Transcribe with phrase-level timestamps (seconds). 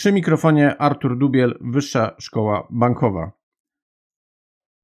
[0.00, 3.32] Przy mikrofonie Artur Dubiel, Wyższa Szkoła Bankowa.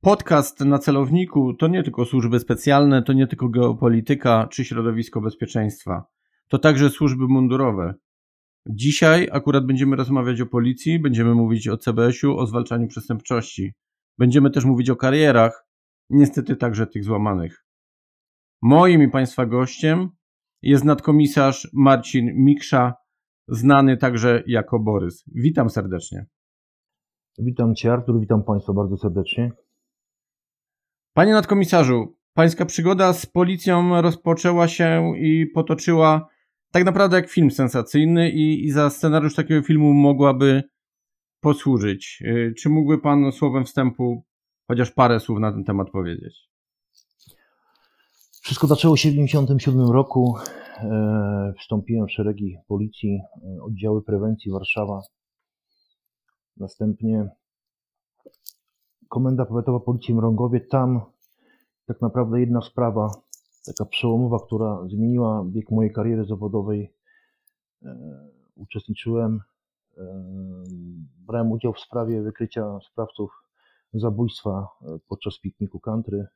[0.00, 6.04] Podcast na celowniku to nie tylko służby specjalne, to nie tylko geopolityka czy środowisko bezpieczeństwa.
[6.48, 7.94] To także służby mundurowe.
[8.68, 13.74] Dzisiaj akurat będziemy rozmawiać o policji, będziemy mówić o CBS-u, o zwalczaniu przestępczości.
[14.18, 15.66] Będziemy też mówić o karierach,
[16.10, 17.64] niestety także tych złamanych.
[18.62, 20.08] Moim i Państwa gościem
[20.62, 23.05] jest nadkomisarz Marcin Miksza,
[23.48, 25.24] znany także jako Borys.
[25.26, 26.26] Witam serdecznie.
[27.38, 29.52] Witam Cię, Artur, witam Państwa bardzo serdecznie.
[31.14, 36.28] Panie nadkomisarzu, Pańska przygoda z policją rozpoczęła się i potoczyła
[36.72, 40.62] tak naprawdę jak film sensacyjny i, i za scenariusz takiego filmu mogłaby
[41.40, 42.22] posłużyć.
[42.22, 44.24] Y, czy mógłby Pan słowem wstępu
[44.70, 46.48] chociaż parę słów na ten temat powiedzieć?
[48.46, 50.34] Wszystko zaczęło się w 1997 roku.
[50.78, 53.20] E, wstąpiłem w szeregi policji,
[53.58, 55.02] e, oddziały prewencji Warszawa.
[56.56, 57.28] Następnie
[59.08, 60.60] Komenda Powiatowa Policji Mrągowie.
[60.60, 61.00] Tam
[61.86, 63.10] tak naprawdę jedna sprawa,
[63.64, 66.92] taka przełomowa, która zmieniła bieg mojej kariery zawodowej.
[67.84, 67.96] E,
[68.56, 69.40] uczestniczyłem,
[71.26, 73.30] brałem udział w sprawie wykrycia sprawców
[73.94, 74.68] zabójstwa
[75.08, 76.26] podczas pikniku country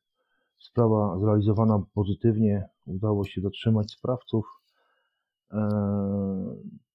[0.60, 4.46] Sprawa zrealizowana pozytywnie, udało się zatrzymać sprawców.
[5.52, 5.68] E,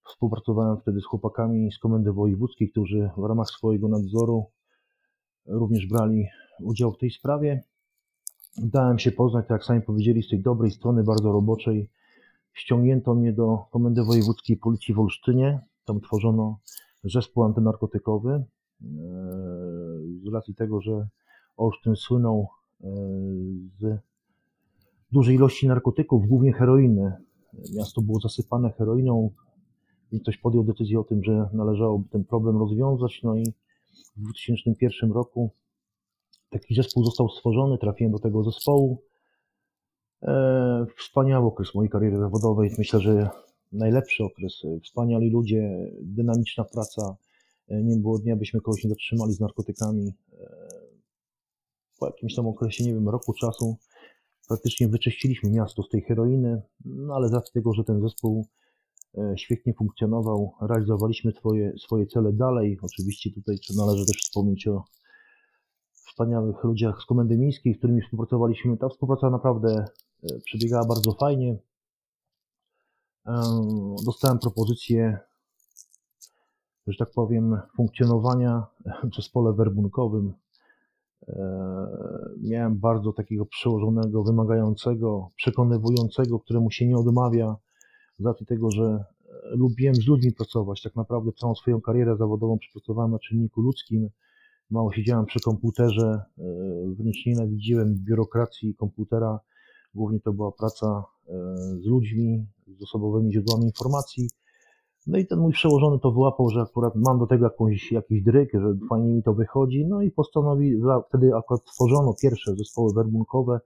[0.08, 4.46] współpracowałem wtedy z chłopakami z Komendy Wojewódzkiej, którzy w ramach swojego nadzoru
[5.46, 6.28] również brali
[6.60, 7.64] udział w tej sprawie.
[8.58, 11.90] Dałem się poznać, tak jak sami powiedzieli, z tej dobrej strony, bardzo roboczej.
[12.54, 15.60] Ściągnięto mnie do Komendy Wojewódzkiej Policji w Olsztynie.
[15.86, 16.60] Tam tworzono
[17.04, 18.32] zespół antynarkotykowy.
[18.32, 18.44] E,
[20.24, 21.08] z racji tego, że
[21.58, 22.48] Olsztyn słynął
[23.80, 24.00] z
[25.12, 27.14] dużej ilości narkotyków, głównie heroiny.
[27.76, 29.32] Miasto było zasypane heroiną,
[30.12, 33.24] więc ktoś podjął decyzję o tym, że należałoby ten problem rozwiązać.
[33.24, 33.44] No i
[34.18, 35.50] w 2001 roku
[36.50, 39.02] taki zespół został stworzony, trafiłem do tego zespołu.
[40.24, 42.72] E, wspaniały okres mojej kariery zawodowej.
[42.78, 43.30] Myślę, że
[43.72, 44.64] najlepszy okres.
[44.84, 47.16] Wspaniali ludzie, dynamiczna praca.
[47.70, 50.14] E, nie było dnia, byśmy kogoś nie zatrzymali z narkotykami.
[52.00, 53.78] Po jakimś tam okresie, nie wiem, roku czasu
[54.48, 58.48] praktycznie wyczyściliśmy miasto z tej heroiny, no ale z racji tego, że ten zespół
[59.18, 62.78] e, świetnie funkcjonował, realizowaliśmy swoje, swoje cele dalej.
[62.82, 64.84] Oczywiście tutaj należy też wspomnieć o
[65.94, 68.78] wspaniałych ludziach z Komendy Miejskiej, z którymi współpracowaliśmy.
[68.78, 69.86] Ta współpraca naprawdę
[70.24, 71.58] e, przebiegała bardzo fajnie.
[73.28, 73.44] E,
[74.06, 75.20] dostałem propozycję,
[76.88, 78.66] że tak powiem, funkcjonowania
[79.12, 80.34] w zespole werbunkowym
[82.42, 87.56] miałem bardzo takiego przełożonego, wymagającego, przekonywującego, któremu się nie odmawia,
[88.20, 89.04] z racji tego, że e,
[89.56, 90.82] lubiłem z ludźmi pracować.
[90.82, 94.10] Tak naprawdę całą swoją karierę zawodową przepracowałem na czynniku ludzkim.
[94.72, 96.44] Mało siedziałem przy komputerze, e,
[96.98, 99.40] wręcz nienawidziłem biurokracji komputera.
[99.96, 101.04] Głównie to była praca
[101.80, 104.30] z ludźmi, z osobowymi źródłami informacji.
[105.08, 108.50] No i ten mój przełożony to wyłapał, że akurat mam do tego jakąś, jakiś dryk,
[108.54, 113.60] że fajnie mi to wychodzi, no i postanowił, wtedy akurat tworzono pierwsze zespoły werbunkowe,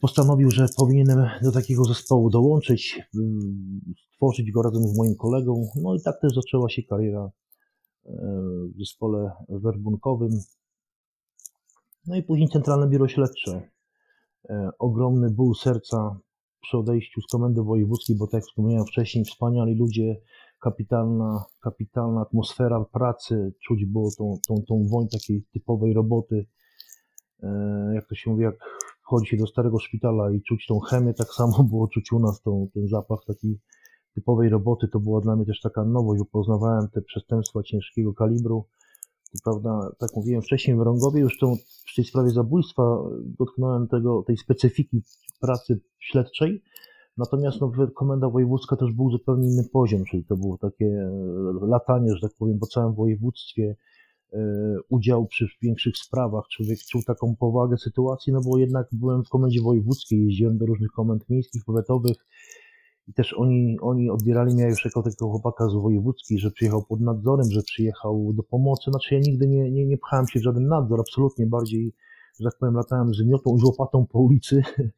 [0.00, 3.00] postanowił, że powinienem do takiego zespołu dołączyć,
[4.14, 7.30] stworzyć go razem z moim kolegą, no i tak też zaczęła się kariera
[8.06, 8.10] e,
[8.74, 10.30] w zespole werbunkowym.
[12.06, 13.70] No i później Centralne Biuro Śledcze.
[14.50, 16.16] E, ogromny ból serca
[16.62, 20.20] przy odejściu z komendy wojewódzkiej, bo tak jak wspomniałem wcześniej, wspaniali ludzie,
[20.60, 26.46] kapitalna, kapitalna atmosfera pracy, czuć było tą, tą, tą woń takiej typowej roboty,
[27.42, 28.56] e, jak to się mówi, jak
[29.02, 32.42] wchodzi się do starego szpitala i czuć tą chemię, tak samo było czuć u nas
[32.42, 33.60] tą, ten zapach takiej
[34.14, 38.66] typowej roboty, to była dla mnie też taka nowość, bo poznawałem te przestępstwa ciężkiego kalibru,
[39.44, 41.56] prawda, tak mówiłem wcześniej w Rągowie, już tą,
[41.92, 42.98] w tej sprawie zabójstwa
[43.38, 45.02] dotknąłem tego, tej specyfiki
[45.42, 46.62] pracy śledczej,
[47.16, 51.10] natomiast no, komenda wojewódzka też był zupełnie inny poziom, czyli to było takie e,
[51.66, 53.76] latanie, że tak powiem, po całym województwie,
[54.88, 59.62] udział przy większych sprawach, człowiek czuł taką powagę sytuacji, no bo jednak byłem w komendzie
[59.62, 62.16] wojewódzkiej, jeździłem do różnych komend miejskich, powiatowych
[63.08, 67.00] i też oni, oni odbierali mnie już jako takiego chłopaka z wojewódzkiej, że przyjechał pod
[67.00, 70.68] nadzorem, że przyjechał do pomocy, znaczy ja nigdy nie, nie, nie pchałem się w żaden
[70.68, 71.94] nadzór, absolutnie, bardziej,
[72.40, 74.62] że tak powiem, latałem z miotą i łopatą po ulicy.
[74.78, 74.82] e,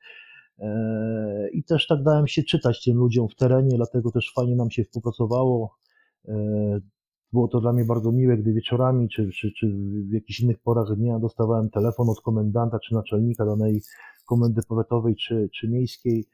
[1.52, 4.84] i też tak dałem się czytać tym ludziom w terenie, dlatego też fajnie nam się
[4.84, 5.76] współpracowało.
[6.28, 6.34] E,
[7.32, 9.66] było to dla mnie bardzo miłe, gdy wieczorami czy, czy, czy
[10.10, 13.82] w jakichś innych porach dnia dostawałem telefon od komendanta czy naczelnika danej
[14.26, 16.24] komendy powiatowej czy, czy miejskiej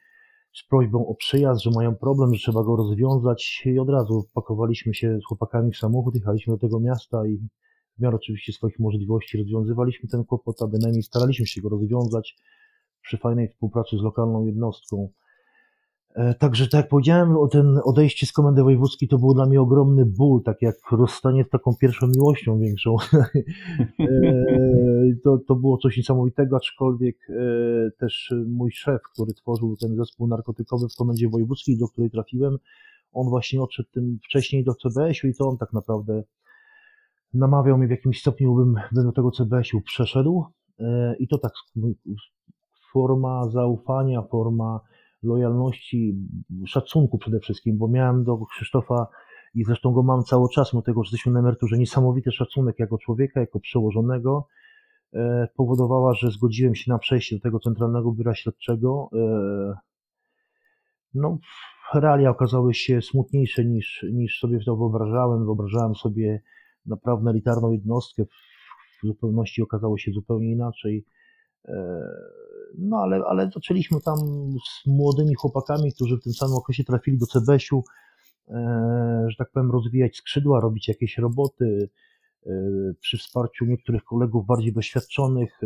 [0.52, 4.94] z prośbą o przyjazd, że mają problem, że trzeba go rozwiązać i od razu pakowaliśmy
[4.94, 7.36] się z chłopakami w samochód, jechaliśmy do tego miasta i
[7.98, 12.36] w miarę oczywiście swoich możliwości rozwiązywaliśmy ten kłopot, a bynajmniej staraliśmy się go rozwiązać
[13.02, 15.10] przy fajnej współpracy z lokalną jednostką.
[16.14, 19.60] E, także tak jak powiedziałem, o ten odejście z komendy wojewódzkiej to był dla mnie
[19.60, 22.96] ogromny ból, tak jak rozstanie z taką pierwszą miłością większą.
[24.00, 27.34] E, to, to było coś niesamowitego, aczkolwiek e,
[27.98, 32.58] też mój szef, który tworzył ten zespół narkotykowy w komendzie wojewódzkiej, do której trafiłem,
[33.12, 36.22] on właśnie odszedł tym wcześniej do CBS-u i to on tak naprawdę
[37.34, 40.44] namawiał mnie w jakimś stopniu, bym, bym do tego CBS-u przeszedł
[41.18, 41.52] i to tak
[42.92, 44.80] forma zaufania, forma
[45.22, 46.14] lojalności,
[46.66, 49.06] szacunku przede wszystkim, bo miałem do Krzysztofa
[49.54, 52.98] i zresztą go mam cały czas, mimo tego, że jesteśmy na emeryturze, niesamowity szacunek jako
[52.98, 54.46] człowieka, jako przełożonego,
[55.14, 59.08] e, powodowała, że zgodziłem się na przejście do tego Centralnego Biura Śledczego.
[59.12, 59.74] E,
[61.14, 61.38] no,
[61.94, 65.44] realia okazały się smutniejsze niż, niż sobie to wyobrażałem.
[65.44, 66.42] Wyobrażałem sobie
[66.86, 68.24] naprawdę elitarną jednostkę,
[69.02, 71.04] w zupełności okazało się zupełnie inaczej.
[71.68, 72.00] E,
[72.78, 74.18] no ale, ale zaczęliśmy tam
[74.68, 77.84] z młodymi chłopakami, którzy w tym samym okresie trafili do Cebesiu,
[78.48, 81.88] e, że tak powiem, rozwijać skrzydła, robić jakieś roboty
[82.46, 82.50] e,
[83.00, 85.60] przy wsparciu niektórych kolegów bardziej doświadczonych.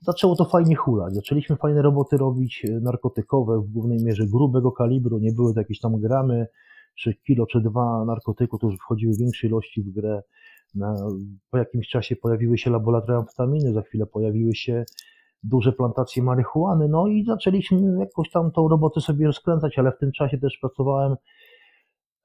[0.00, 1.14] Zaczęło to fajnie hulać.
[1.14, 6.00] Zaczęliśmy fajne roboty robić, narkotykowe, w głównej mierze grubego kalibru, nie były to jakieś tam
[6.00, 6.46] gramy,
[6.94, 10.22] czy kilo, czy dwa narkotyku, to już wchodziły większe ilości w grę.
[11.50, 14.84] Po jakimś czasie pojawiły się laboratoria amfetaminy, za chwilę pojawiły się
[15.42, 20.12] duże plantacje marihuany, no i zaczęliśmy jakoś tam tą robotę sobie rozkręcać, ale w tym
[20.12, 21.16] czasie też pracowałem,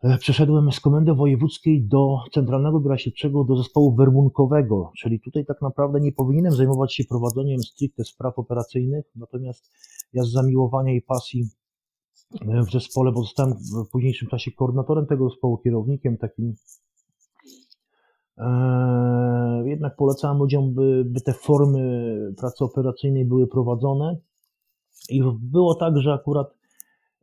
[0.04, 5.62] e, przeszedłem z komendy wojewódzkiej do Centralnego Biura Śledczego, do zespołu werbunkowego, czyli tutaj tak
[5.62, 9.72] naprawdę nie powinienem zajmować się prowadzeniem stricte spraw operacyjnych, natomiast
[10.14, 11.50] ja z zamiłowania i pasji
[12.42, 16.54] e, w zespole, bo zostałem w późniejszym czasie koordynatorem tego zespołu, kierownikiem takim
[19.66, 24.18] jednak polecałem ludziom, by, by te formy pracy operacyjnej były prowadzone.
[25.10, 26.54] I było tak, że akurat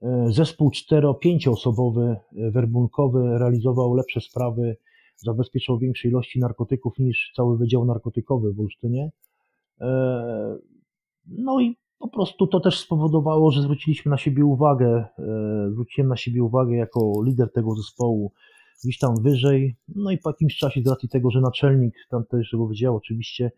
[0.02, 4.76] e, zespół 4-5 osobowy e, werbunkowy realizował lepsze sprawy,
[5.16, 9.10] zabezpieczał większej ilości narkotyków niż cały Wydział Narkotykowy w Olsztynie.
[9.80, 9.88] Eee,
[11.26, 16.16] no i po prostu to też spowodowało, że zwróciliśmy na siebie uwagę, e, zwróciłem na
[16.16, 18.32] siebie uwagę jako lider tego zespołu,
[18.84, 19.76] gdzieś tam wyżej.
[19.88, 23.50] No i po jakimś czasie, z racji tego, że naczelnik tamtejszego wydziału oczywiście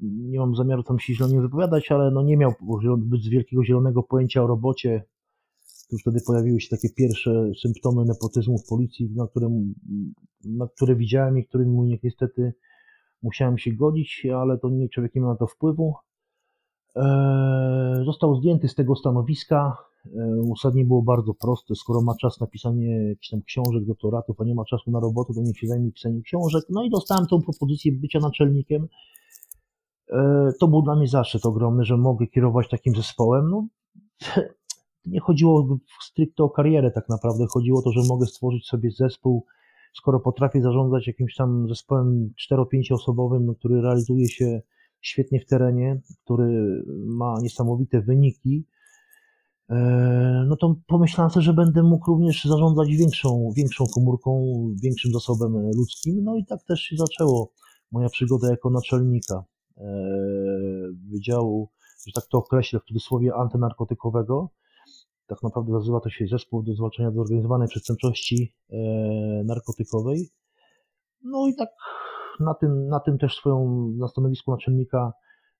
[0.00, 2.52] nie mam zamiaru tam się źle nie wypowiadać, ale no nie miał
[3.06, 5.04] zbyt wielkiego zielonego pojęcia o robocie.
[5.90, 9.48] Tu wtedy pojawiły się takie pierwsze symptomy nepotyzmu w policji, na które,
[10.44, 12.52] na które widziałem i którymi niestety
[13.22, 15.94] musiałem się godzić, ale to nie człowiek nie ma na to wpływu.
[16.96, 19.76] Eee, został zdjęty z tego stanowiska.
[20.16, 21.74] E, uzasadnienie było bardzo proste.
[21.74, 25.40] Skoro ma czas na pisanie tam książek, doktoratów, a nie ma czasu na robotę, to
[25.40, 26.64] niech się zajmie pisaniem książek.
[26.70, 28.88] No i dostałem tą propozycję bycia naczelnikiem.
[30.10, 33.50] E, to był dla mnie zaszczyt ogromny, że mogę kierować takim zespołem.
[33.50, 33.66] No,
[35.06, 37.46] nie chodziło stricte o karierę tak naprawdę.
[37.50, 39.44] Chodziło o to, że mogę stworzyć sobie zespół,
[39.94, 44.60] skoro potrafię zarządzać jakimś tam zespołem 4-5 osobowym, który realizuje się
[45.04, 48.66] świetnie w terenie, który ma niesamowite wyniki,
[49.70, 55.70] E, no to pomyślałem sobie, że będę mógł również zarządzać większą, większą komórką, większym zasobem
[55.76, 56.24] ludzkim.
[56.24, 57.52] No i tak też się zaczęło
[57.92, 59.44] moja przygoda jako naczelnika
[59.76, 59.84] e,
[61.10, 61.68] Wydziału,
[62.06, 64.50] że tak to określę, w cudzysłowie antynarkotykowego.
[65.26, 68.76] Tak naprawdę nazywa to się Zespół do Zwalczania Zorganizowanej Przestępczości e,
[69.44, 70.30] Narkotykowej.
[71.22, 71.68] No i tak
[72.40, 75.12] na tym, na tym też swoją, na stanowisku naczelnika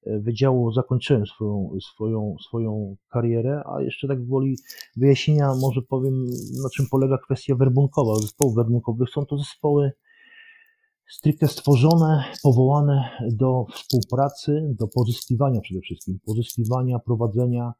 [0.07, 4.57] wydziału zakończyłem swoją, swoją, swoją karierę, a jeszcze tak woli
[4.97, 6.25] wyjaśnienia może powiem,
[6.63, 8.15] na czym polega kwestia werbunkowa.
[8.15, 9.93] Zespołów werbunkowych są to zespoły
[11.09, 17.73] stricte stworzone, powołane do współpracy, do pozyskiwania przede wszystkim, pozyskiwania, prowadzenia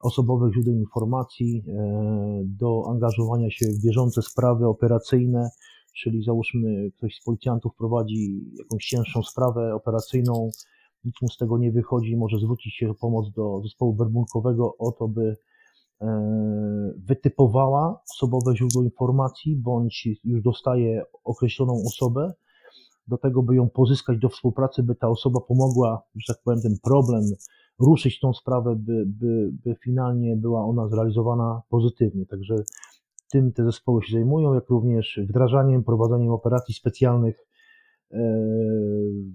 [0.00, 5.48] osobowych źródeł informacji, e, do angażowania się w bieżące sprawy operacyjne,
[5.96, 10.50] czyli załóżmy ktoś z policjantów prowadzi jakąś cięższą sprawę operacyjną,
[11.04, 14.92] nic mu z tego nie wychodzi, może zwrócić się o pomoc do zespołu werbunkowego o
[14.92, 15.36] to, by
[16.00, 16.06] e,
[16.96, 22.32] wytypowała osobowe źródło informacji, bądź już dostaje określoną osobę,
[23.08, 26.76] do tego, by ją pozyskać do współpracy, by ta osoba pomogła, że tak powiem, ten
[26.82, 27.22] problem
[27.78, 32.26] ruszyć tą sprawę, by, by, by finalnie była ona zrealizowana pozytywnie.
[32.26, 32.54] Także
[33.32, 37.36] tym te zespoły się zajmują, jak również wdrażaniem, prowadzeniem operacji specjalnych
[38.10, 38.18] e,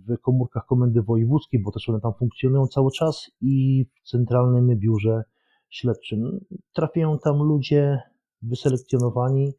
[0.08, 5.24] w komórkach Komendy Wojewódzkiej, bo też one tam funkcjonują cały czas i w Centralnym Biurze
[5.70, 6.46] Śledczym.
[6.74, 8.00] Trafiają tam ludzie
[8.42, 9.54] wyselekcjonowani.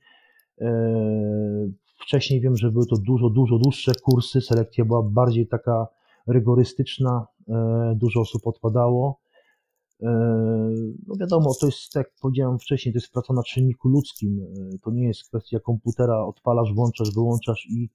[0.60, 0.70] E,
[2.00, 4.40] wcześniej wiem, że były to dużo, dużo dłuższe kursy.
[4.40, 5.86] Selekcja była bardziej taka
[6.26, 9.21] rygorystyczna, e, dużo osób odpadało.
[10.02, 10.08] E,
[11.06, 14.40] no wiadomo, to jest, tak jak powiedziałem wcześniej, to jest praca na czynniku ludzkim.
[14.40, 17.90] E, to nie jest kwestia komputera, odpalasz, włączasz, wyłączasz i,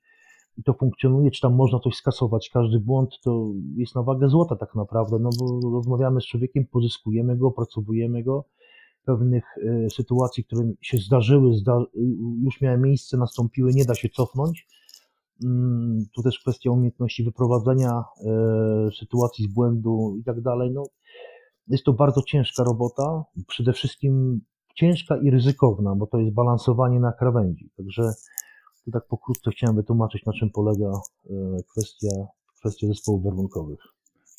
[0.57, 2.49] i to funkcjonuje, czy tam można coś skasować.
[2.53, 7.37] Każdy błąd to jest na wagę złota tak naprawdę, no bo rozmawiamy z człowiekiem, pozyskujemy
[7.37, 8.45] go, opracowujemy go.
[9.05, 9.43] Pewnych
[9.93, 11.85] sytuacji, które się zdarzyły, zda,
[12.43, 14.67] już miały miejsce, nastąpiły, nie da się cofnąć
[15.43, 20.71] Mm, tu też kwestia umiejętności wyprowadzenia e, sytuacji z błędu i tak dalej.
[20.71, 20.83] No,
[21.67, 24.41] jest to bardzo ciężka robota, przede wszystkim
[24.75, 27.69] ciężka i ryzykowna, bo to jest balansowanie na krawędzi.
[27.77, 28.03] Także
[28.85, 30.91] tu tak pokrótce chciałem wytłumaczyć, na czym polega
[31.29, 31.33] e,
[31.71, 32.09] kwestia,
[32.59, 33.79] kwestia zespołów werbunkowych.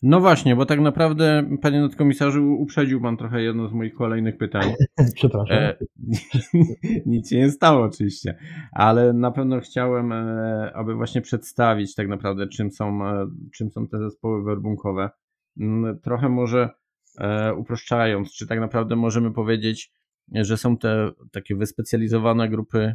[0.02, 4.72] No właśnie, bo tak naprawdę, panie nadkomisarzu, uprzedził pan trochę jedno z moich kolejnych pytań.
[5.14, 5.56] Przepraszam.
[5.56, 5.76] E,
[7.06, 8.38] nic się nie stało oczywiście,
[8.72, 13.86] ale na pewno chciałem, e, aby właśnie przedstawić tak naprawdę, czym są, e, czym są
[13.88, 15.10] te zespoły werbunkowe.
[15.60, 16.70] Mm, trochę może
[17.56, 19.92] uproszczając, czy tak naprawdę możemy powiedzieć,
[20.34, 22.94] że są te takie wyspecjalizowane grupy,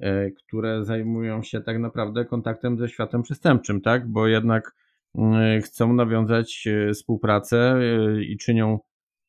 [0.00, 4.08] e, które zajmują się tak naprawdę kontaktem ze światem przestępczym, tak?
[4.08, 4.74] Bo jednak
[5.18, 7.80] Y, chcą nawiązać y, współpracę
[8.28, 8.78] i czynią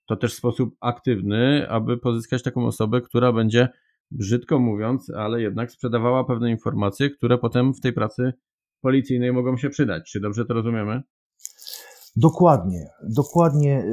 [0.08, 3.70] to też w sposób aktywny, aby pozyskać taką osobę, która będzie,
[4.12, 8.34] brzydko mówiąc, ale jednak sprzedawała pewne informacje, które potem w tej pracy
[8.82, 10.12] policyjnej mogą się przydać.
[10.12, 11.02] Czy dobrze to rozumiemy?
[12.16, 13.86] Dokładnie, dokładnie.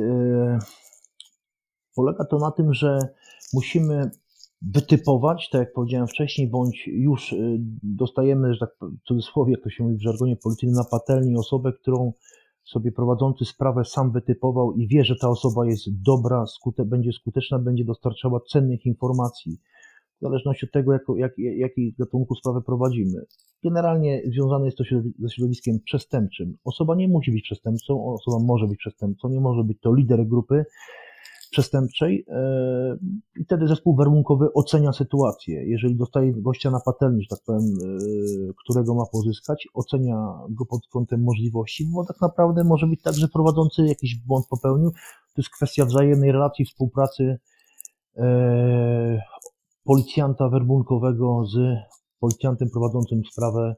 [1.94, 2.98] Polega to na tym, że
[3.52, 4.10] musimy
[4.62, 9.70] wytypować, tak jak powiedziałem wcześniej, bądź już y, dostajemy, że tak w cudzysłowie, jak to
[9.70, 12.12] się mówi w żargonie policyjnym, na patelni osobę, którą
[12.64, 17.58] sobie prowadzący sprawę sam wytypował i wie, że ta osoba jest dobra, skute, będzie skuteczna,
[17.58, 19.60] będzie dostarczała cennych informacji,
[20.22, 23.22] w zależności od tego, jak, jak, jaki gatunku sprawę prowadzimy.
[23.64, 24.84] Generalnie związane jest to
[25.18, 26.56] ze środowiskiem przestępczym.
[26.64, 30.64] Osoba nie musi być przestępcą, osoba może być przestępcą, nie może być to lider grupy,
[31.50, 32.96] przestępczej e,
[33.40, 35.64] i wtedy zespół werbunkowy ocenia sytuację.
[35.66, 40.86] Jeżeli dostaje gościa na patelni, że tak powiem, e, którego ma pozyskać, ocenia go pod
[40.92, 44.90] kątem możliwości, bo tak naprawdę może być tak, że prowadzący jakiś błąd popełnił.
[45.34, 47.38] To jest kwestia wzajemnej relacji, współpracy
[48.16, 49.22] e,
[49.84, 51.56] policjanta werbunkowego z
[52.20, 53.74] policjantem prowadzącym sprawę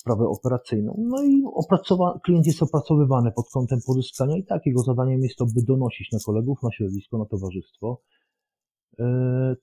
[0.00, 1.04] sprawę operacyjną.
[1.08, 5.44] No i opracowa- klient jest opracowywany pod kątem pozyskania i tak jego zadaniem jest to,
[5.44, 8.02] by donosić na kolegów, na środowisko, na towarzystwo,
[8.98, 9.04] yy,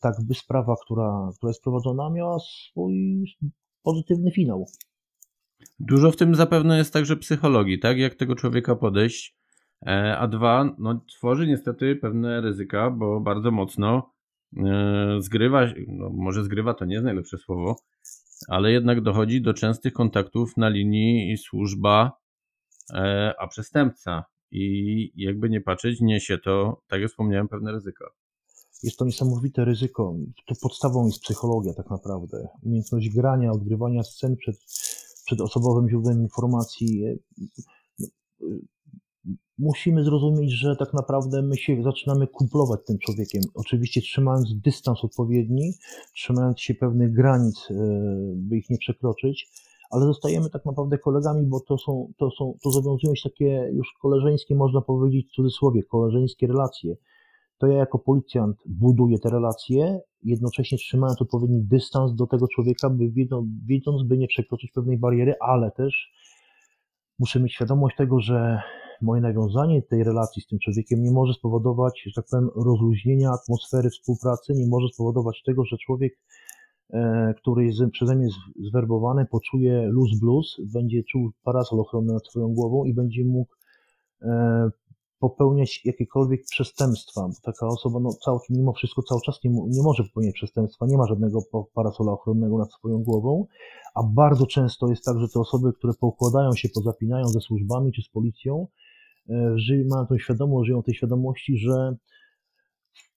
[0.02, 3.26] tak by sprawa, która, która jest prowadzona, miała swój
[3.84, 4.66] pozytywny finał.
[5.80, 7.98] Dużo w tym zapewne jest także psychologii, tak?
[7.98, 9.38] Jak tego człowieka podejść.
[9.86, 14.14] E, a dwa, no, tworzy niestety pewne ryzyka, bo bardzo mocno
[15.20, 17.76] zgrywa, no, może zgrywa to nie jest najlepsze słowo,
[18.48, 22.12] ale jednak dochodzi do częstych kontaktów na linii służba
[22.94, 24.24] e, a przestępca.
[24.52, 28.06] I jakby nie patrzeć, niesie to, tak jak wspomniałem, pewne ryzyko.
[28.84, 30.16] Jest to niesamowite ryzyko.
[30.46, 32.48] To podstawą jest psychologia, tak naprawdę.
[32.64, 34.56] Umiejętność grania, odgrywania scen przed,
[35.26, 37.04] przed osobowym źródłem informacji.
[39.58, 43.42] Musimy zrozumieć, że tak naprawdę my się zaczynamy kumplować tym człowiekiem.
[43.56, 45.74] Oczywiście trzymając dystans odpowiedni,
[46.14, 47.74] trzymając się pewnych granic, e,
[48.36, 49.50] by ich nie przekroczyć,
[49.92, 53.88] ale zostajemy tak naprawdę kolegami, bo to są, to są, to zawiązują się takie już
[54.02, 56.96] koleżeńskie, można powiedzieć w cudzysłowie, koleżeńskie relacje.
[57.58, 63.12] To ja jako policjant buduję te relacje, jednocześnie trzymając odpowiedni dystans do tego człowieka, by
[63.66, 66.14] wiedząc by nie przekroczyć pewnej bariery, ale też
[67.20, 68.62] muszę mieć świadomość tego, że
[69.02, 73.90] moje nawiązanie tej relacji z tym człowiekiem nie może spowodować, że tak powiem, rozluźnienia atmosfery
[73.90, 76.14] współpracy, nie może spowodować tego, że człowiek,
[76.90, 78.28] e, który jest przeze mnie
[78.72, 83.52] zwerbowany, poczuje luz blues, będzie czuł parasol ochronny nad swoją głową i będzie mógł
[84.22, 84.70] e,
[85.20, 87.30] popełniać jakiekolwiek przestępstwa.
[87.44, 91.08] Taka osoba, no, cały, mimo wszystko, cały czas nie, nie może popełniać przestępstwa, nie ma
[91.08, 91.40] żadnego
[91.74, 93.46] parasola ochronnego nad swoją głową,
[93.96, 98.02] a bardzo często jest tak, że te osoby, które poukładają się, pozapinają ze służbami czy
[98.02, 98.68] z policją,
[99.56, 101.96] żyją, mają tą świadomość, żyją tej świadomości, że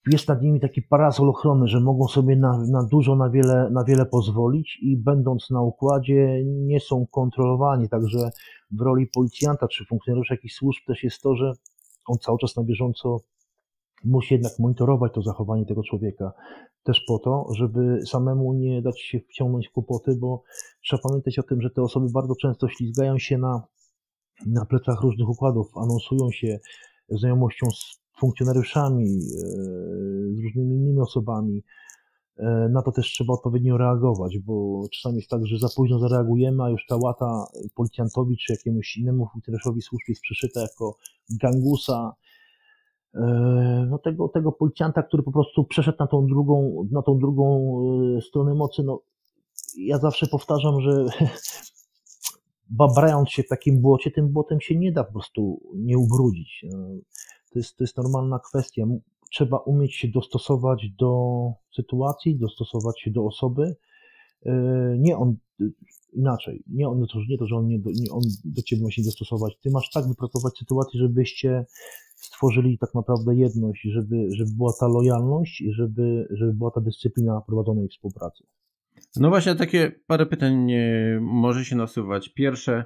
[0.07, 3.85] jest nad nimi taki parasol ochrony, że mogą sobie na, na dużo, na wiele, na
[3.85, 7.88] wiele pozwolić i będąc na układzie nie są kontrolowani.
[7.88, 8.31] Także
[8.71, 11.52] w roli policjanta czy funkcjonariusza jakichś służb też jest to, że
[12.07, 13.21] on cały czas na bieżąco
[14.05, 16.33] musi jednak monitorować to zachowanie tego człowieka.
[16.83, 20.43] Też po to, żeby samemu nie dać się wciągnąć w kłopoty, bo
[20.85, 23.62] trzeba pamiętać o tym, że te osoby bardzo często ślizgają się na,
[24.47, 26.59] na plecach różnych układów, anonsują się
[27.09, 29.51] znajomością z funkcjonariuszami, e,
[30.35, 31.63] z różnymi innymi osobami.
[32.37, 36.63] E, na to też trzeba odpowiednio reagować, bo czasami jest tak, że za późno zareagujemy,
[36.63, 37.45] a już ta łata
[37.75, 40.97] policjantowi czy jakiemuś innemu funkcjonariuszowi służb jest przyszyta jako
[41.43, 42.13] gangusa,
[43.15, 43.21] e,
[43.91, 47.75] no tego, tego policjanta, który po prostu przeszedł na tą drugą, na tą drugą
[48.29, 49.01] stronę mocy, no
[49.77, 51.05] ja zawsze powtarzam, że
[52.71, 56.65] babrając się w takim błocie, tym błotem się nie da po prostu nie ubrudzić.
[57.53, 58.85] To jest, to jest normalna kwestia.
[59.33, 61.12] Trzeba umieć się dostosować do
[61.77, 63.77] sytuacji, dostosować się do osoby.
[64.47, 64.53] E,
[64.99, 65.37] nie on
[66.12, 69.59] inaczej, nie, on, nie to, że on, nie, nie on do ciebie ma się dostosować.
[69.62, 71.67] Ty masz tak wypracować sytuację, żebyście
[72.17, 77.41] stworzyli tak naprawdę jedność, żeby, żeby była ta lojalność i żeby, żeby była ta dyscyplina
[77.47, 78.45] prowadzonej współpracy.
[79.16, 80.73] No właśnie, takie parę pytań
[81.21, 82.28] może się nasuwać.
[82.28, 82.85] Pierwsze,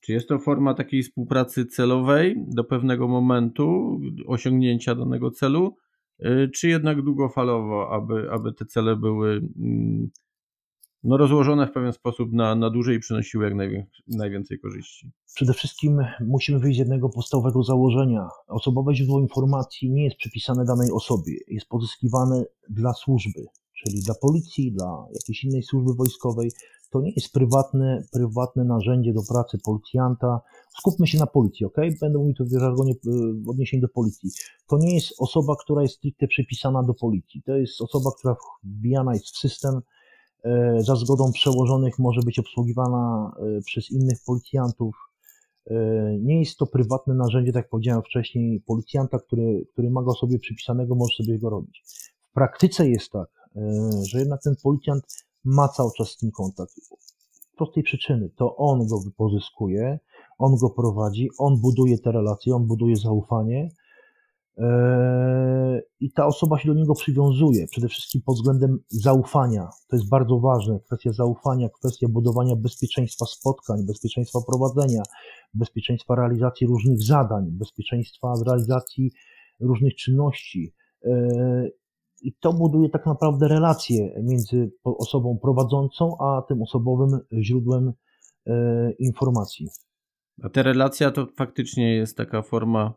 [0.00, 5.76] czy jest to forma takiej współpracy celowej do pewnego momentu osiągnięcia danego celu,
[6.20, 10.10] y, czy jednak długofalowo, aby, aby te cele były mm,
[11.04, 13.54] no, rozłożone w pewien sposób na, na dłużej przynosiły jak
[14.08, 15.10] najwięcej korzyści?
[15.34, 18.28] Przede wszystkim musimy wyjść z jednego podstawowego założenia.
[18.48, 23.46] Osobowe źródło informacji nie jest przypisane danej osobie, jest pozyskiwane dla służby,
[23.84, 26.50] czyli dla policji, dla jakiejś innej służby wojskowej.
[26.90, 30.40] To nie jest prywatne, prywatne narzędzie do pracy policjanta.
[30.78, 31.76] Skupmy się na policji, ok?
[32.00, 32.94] Będę mówił to w żargonie
[33.44, 34.30] w odniesieniu do policji.
[34.68, 37.42] To nie jest osoba, która jest stricte przypisana do policji.
[37.42, 39.80] To jest osoba, która wbijana jest w system,
[40.78, 44.96] za zgodą przełożonych może być obsługiwana e, przez innych policjantów.
[45.66, 45.74] E,
[46.18, 50.38] nie jest to prywatne narzędzie, tak jak powiedziałem wcześniej, policjanta, który, który ma go sobie
[50.38, 51.84] przypisanego, może sobie go robić.
[52.30, 53.28] W praktyce jest tak,
[54.02, 55.04] że jednak ten policjant
[55.44, 56.72] ma cały czas z tym kontakt.
[57.30, 59.98] Z prostej przyczyny, to on go pozyskuje,
[60.38, 63.68] on go prowadzi, on buduje te relacje, on buduje zaufanie
[66.00, 69.68] i ta osoba się do niego przywiązuje, przede wszystkim pod względem zaufania.
[69.88, 75.02] To jest bardzo ważne, kwestia zaufania, kwestia budowania bezpieczeństwa spotkań, bezpieczeństwa prowadzenia,
[75.54, 79.12] bezpieczeństwa realizacji różnych zadań, bezpieczeństwa realizacji
[79.60, 80.74] różnych czynności.
[81.04, 81.70] Eee,
[82.22, 87.92] i to buduje tak naprawdę relacje między osobą prowadzącą, a tym osobowym źródłem
[88.46, 89.68] e, informacji.
[90.42, 92.94] A ta relacja to faktycznie jest taka forma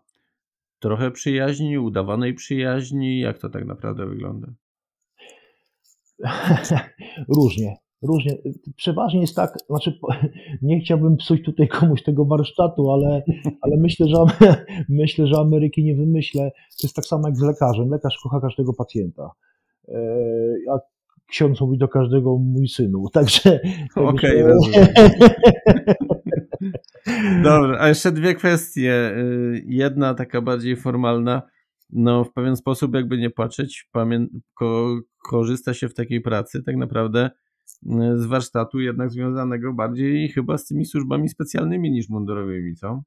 [0.79, 3.19] trochę przyjaźni, udawanej przyjaźni.
[3.19, 4.47] Jak to tak naprawdę wygląda?
[7.35, 7.75] Różnie.
[8.01, 8.37] Różnie.
[8.75, 9.99] Przeważnie jest tak, znaczy
[10.61, 13.23] nie chciałbym psuć tutaj komuś tego warsztatu, ale,
[13.61, 14.47] ale myślę, że
[14.89, 16.51] myślę, że Ameryki nie wymyślę.
[16.51, 17.89] To jest tak samo jak z lekarzem.
[17.89, 19.31] Lekarz kocha każdego pacjenta.
[19.87, 19.97] E,
[20.71, 20.79] a
[21.29, 23.09] ksiądz mówi do każdego mój synu.
[23.09, 23.59] Także.
[23.95, 24.57] Okej, okay,
[27.43, 29.11] Dobrze, a jeszcze dwie kwestie.
[29.17, 31.41] Y, jedna taka bardziej formalna.
[31.89, 33.89] No, w pewien sposób, jakby nie patrzeć,
[34.53, 37.29] ko- korzysta się w takiej pracy tak naprawdę
[38.15, 43.01] z warsztatu jednak związanego bardziej chyba z tymi służbami specjalnymi niż mundurowymi, co?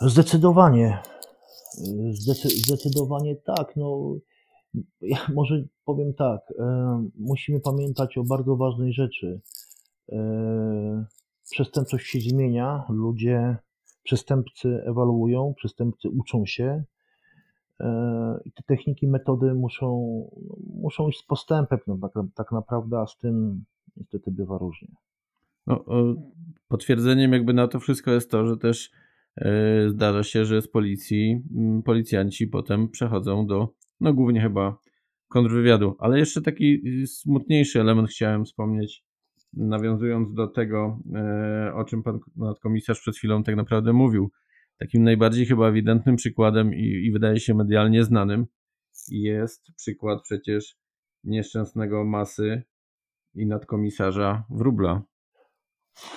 [0.00, 0.98] Zdecydowanie.
[2.54, 3.76] zdecydowanie tak.
[3.76, 4.16] No,
[5.00, 6.40] ja może powiem tak.
[6.58, 9.40] E, musimy pamiętać o bardzo ważnej rzeczy.
[10.12, 10.18] E,
[11.50, 13.56] przestępczość się zmienia, ludzie,
[14.02, 16.84] przestępcy ewaluują, przestępcy uczą się,
[17.80, 19.90] E, I te techniki, metody muszą,
[20.74, 23.64] muszą iść z postępem, no, tak, tak naprawdę, a z tym
[23.96, 24.88] niestety bywa różnie.
[25.66, 25.84] No,
[26.68, 28.90] potwierdzeniem jakby na to wszystko jest to, że też
[29.36, 31.42] e, zdarza się, że z policji
[31.84, 33.68] policjanci potem przechodzą do,
[34.00, 34.78] no głównie chyba
[35.28, 35.96] kontrwywiadu.
[35.98, 39.04] Ale jeszcze taki smutniejszy element chciałem wspomnieć,
[39.56, 44.30] nawiązując do tego, e, o czym pan nadkomisarz przed chwilą tak naprawdę mówił
[44.78, 48.46] Takim najbardziej chyba ewidentnym przykładem i, i wydaje się medialnie znanym
[49.08, 50.76] jest przykład przecież
[51.24, 52.62] nieszczęsnego masy
[53.34, 55.02] i nadkomisarza Wróbla.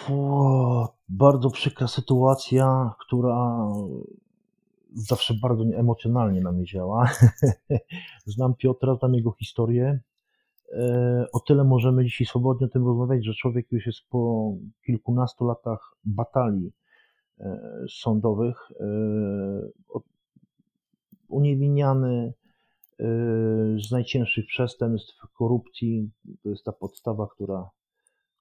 [0.10, 3.72] O, bardzo przykra sytuacja, która
[4.94, 7.12] zawsze bardzo emocjonalnie na mnie działa.
[8.26, 10.00] znam Piotra, znam jego historię.
[10.72, 14.54] E, o tyle możemy dzisiaj swobodnie o tym rozmawiać, że człowiek już jest po
[14.86, 16.72] kilkunastu latach batalii
[17.40, 18.86] e, sądowych, e,
[21.28, 22.34] uniewinniany
[23.88, 26.10] z najcięższych przestępstw, korupcji.
[26.44, 27.70] To jest ta podstawa, która,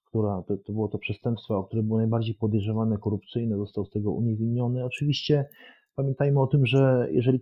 [0.05, 4.85] która to, to było to przestępstwo, które było najbardziej podejrzewane, korupcyjne, został z tego uniewinniony.
[4.85, 5.49] Oczywiście
[5.95, 7.39] pamiętajmy o tym, że jeżeli,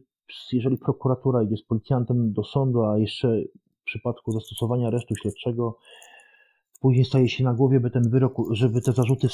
[0.52, 3.42] jeżeli prokuratura idzie z policjantem do sądu, a jeszcze
[3.88, 5.78] przypadku zastosowania aresztu śledczego
[6.80, 9.28] później staje się na głowie, by ten wyrok, żeby te zarzuty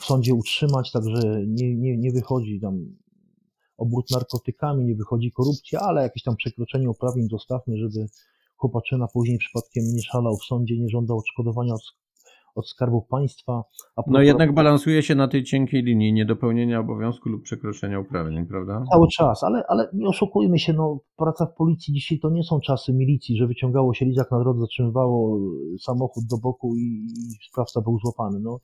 [0.00, 2.96] w, sądzie utrzymać, także nie, nie, nie wychodzi tam
[3.76, 8.06] obrót narkotykami, nie wychodzi korupcja, ale jakieś tam przekroczenie uprawnień zostawmy, żeby
[8.56, 11.82] chłopaczyna później przypadkiem nie szalał w sądzie, nie żądał odszkodowania od,
[12.54, 13.64] od Skarbu Państwa.
[14.06, 18.84] No jednak balansuje się na tej cienkiej linii niedopełnienia obowiązku lub przekroczenia uprawnień, prawda?
[18.92, 22.60] Cały czas, ale, ale nie oszukujmy się, no, praca w policji dzisiaj to nie są
[22.60, 25.40] czasy milicji, że wyciągało się lizak na drodze, zatrzymywało
[25.80, 28.40] samochód do boku i, i sprawca był złapany.
[28.40, 28.60] No,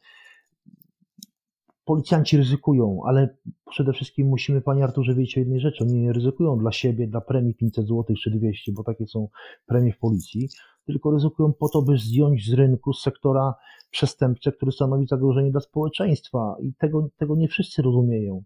[1.85, 3.37] policjanci ryzykują, ale
[3.71, 5.85] przede wszystkim musimy, panie Arturze, wiedzieć o jednej rzeczy.
[5.85, 9.29] Oni nie ryzykują dla siebie, dla premii 500 zł czy 200, bo takie są
[9.67, 10.49] premie w policji,
[10.93, 13.55] tylko ryzykują po to, by zdjąć z rynku, z sektora
[13.91, 16.57] przestępcze, który stanowi zagrożenie dla społeczeństwa.
[16.63, 18.43] I tego, tego nie wszyscy rozumieją.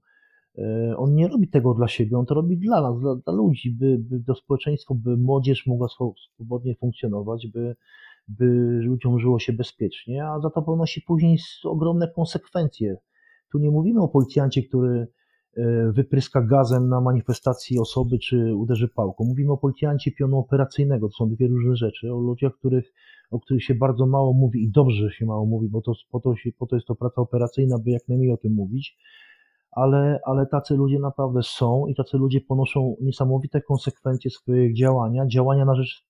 [0.59, 3.71] E, on nie robi tego dla siebie, on to robi dla nas, dla, dla ludzi,
[3.71, 5.89] by, by do społeczeństwa, by młodzież mogła
[6.35, 7.77] swobodnie funkcjonować, by,
[8.29, 8.45] by
[8.83, 12.97] ludziom żyło się bezpiecznie, a za to ponosi później ogromne konsekwencje
[13.55, 15.07] tu nie mówimy o policjancie, który
[15.93, 19.25] wypryska gazem na manifestacji osoby czy uderzy pałką.
[19.25, 21.09] Mówimy o policjancie pionu operacyjnego.
[21.09, 22.13] To są dwie różne rzeczy.
[22.13, 22.93] O ludziach, których,
[23.31, 26.37] o których się bardzo mało mówi i dobrze się mało mówi, bo to, po, to
[26.37, 28.97] się, po to jest to praca operacyjna, by jak najmniej o tym mówić.
[29.71, 35.65] Ale, ale tacy ludzie naprawdę są i tacy ludzie ponoszą niesamowite konsekwencje swoich działania, działania
[35.65, 36.07] na rzecz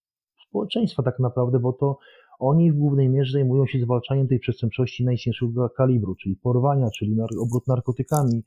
[0.48, 1.98] społeczeństwa tak naprawdę, bo to
[2.38, 7.66] oni w głównej mierze zajmują się zwalczaniem tej przestępczości najcięższego kalibru, czyli porwania, czyli obrót
[7.66, 8.42] narkotykami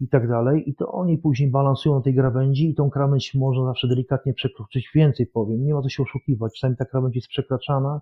[0.00, 0.70] i tak dalej.
[0.70, 4.90] I to oni później balansują na tej krawędzi i tą krawędź można zawsze delikatnie przekroczyć.
[4.94, 6.52] Więcej powiem, nie ma co się oszukiwać.
[6.54, 8.00] Czasami ta krawędź jest przekraczana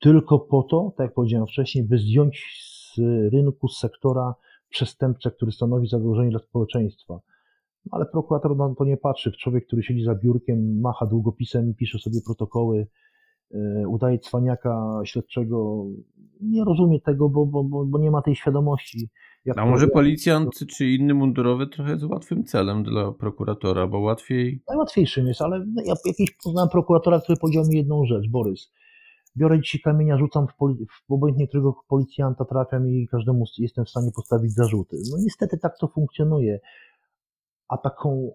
[0.00, 2.62] tylko po to, tak jak powiedziałem wcześniej, by zdjąć
[2.94, 2.98] z
[3.32, 4.34] rynku, z sektora
[4.68, 7.20] przestępcze, który stanowi zagrożenie dla społeczeństwa.
[7.90, 9.32] Ale prokurator na to nie patrzy.
[9.32, 12.86] Człowiek, który siedzi za biurkiem, macha długopisem, pisze sobie protokoły,
[13.54, 15.84] E, udaje cwaniaka śledczego,
[16.40, 19.10] nie rozumie tego, bo, bo, bo, bo nie ma tej świadomości.
[19.56, 24.62] A może policjant czy inny mundurowy trochę jest łatwym celem dla prokuratora, bo łatwiej...
[24.68, 28.72] Najłatwiejszym jest, ale ja jakiś poznałem prokuratora, który powiedział mi jedną rzecz, Borys,
[29.36, 33.90] biorę dzisiaj kamienia, rzucam w, poli- w obojętnie którego policjanta trafiam i każdemu jestem w
[33.90, 34.96] stanie postawić zarzuty.
[35.10, 36.60] No niestety tak to funkcjonuje.
[37.68, 38.32] A taką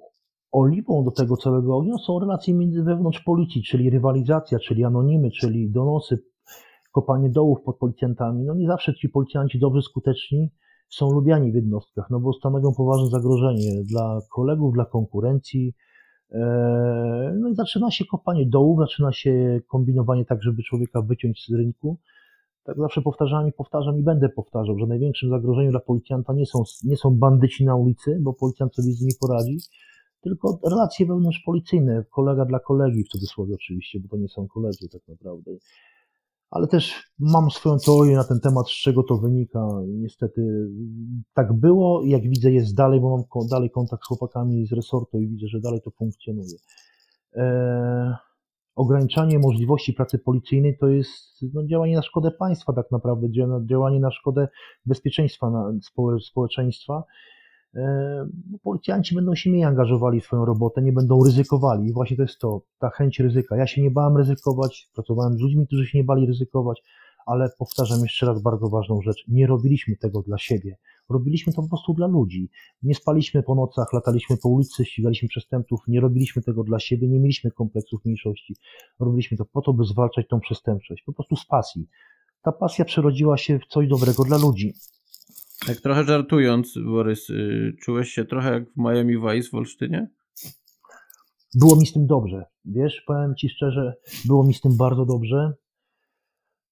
[0.52, 5.72] oliwą do tego całego ognia są relacje między wewnątrz policji, czyli rywalizacja, czyli anonimy, czyli
[5.72, 6.24] donosy,
[6.92, 8.44] kopanie dołów pod policjantami.
[8.44, 10.50] No nie zawsze ci policjanci dobrze skuteczni
[10.90, 15.74] są lubiani w jednostkach, no bo stanowią poważne zagrożenie dla kolegów, dla konkurencji.
[16.32, 21.54] Eee, no i zaczyna się kopanie dołów, zaczyna się kombinowanie tak, żeby człowieka wyciąć z
[21.54, 21.98] rynku.
[22.64, 26.64] Tak zawsze powtarzam i powtarzam i będę powtarzał, że największym zagrożeniem dla policjanta nie są,
[26.84, 29.58] nie są bandyci na ulicy, bo policjant sobie z nimi poradzi,
[30.22, 35.02] tylko relacje wewnątrzpolicyjne, kolega dla kolegi, w cudzysłowie oczywiście, bo to nie są koledzy tak
[35.08, 35.52] naprawdę.
[36.52, 40.70] Ale też mam swoją teorię na ten temat, z czego to wynika i niestety
[41.34, 45.28] tak było jak widzę jest dalej, bo mam dalej kontakt z chłopakami z resortu i
[45.28, 46.58] widzę, że dalej to funkcjonuje.
[47.34, 48.14] Eee,
[48.76, 53.28] ograniczanie możliwości pracy policyjnej to jest no, działanie na szkodę państwa tak naprawdę,
[53.66, 54.48] działanie na szkodę
[54.86, 55.72] bezpieczeństwa na,
[56.22, 57.39] społeczeństwa E,
[58.64, 61.90] policjanci będą się mniej angażowali w swoją robotę, nie będą ryzykowali.
[61.90, 63.58] I właśnie to jest to, ta chęć ryzyka.
[63.58, 66.82] Ja się nie bałem ryzykować, pracowałem z ludźmi, którzy się nie bali ryzykować,
[67.26, 69.24] ale powtarzam jeszcze raz bardzo ważną rzecz.
[69.28, 70.78] Nie robiliśmy tego dla siebie.
[71.10, 72.50] Robiliśmy to po prostu dla ludzi.
[72.84, 77.20] Nie spaliśmy po nocach, lataliśmy po ulicy, ścigaliśmy przestępców, nie robiliśmy tego dla siebie, nie
[77.20, 78.56] mieliśmy kompleksów mniejszości.
[79.00, 81.88] Robiliśmy to po to, by zwalczać tą przestępczość, po prostu z pasji.
[82.42, 84.74] Ta pasja przerodziła się w coś dobrego dla ludzi.
[85.68, 90.10] Tak trochę żartując, Borys, y, czułeś się trochę jak w Miami Vice w Olsztynie?
[91.56, 92.46] Było mi z tym dobrze.
[92.66, 93.94] Wiesz, powiem Ci szczerze,
[94.26, 95.54] było mi z tym bardzo dobrze.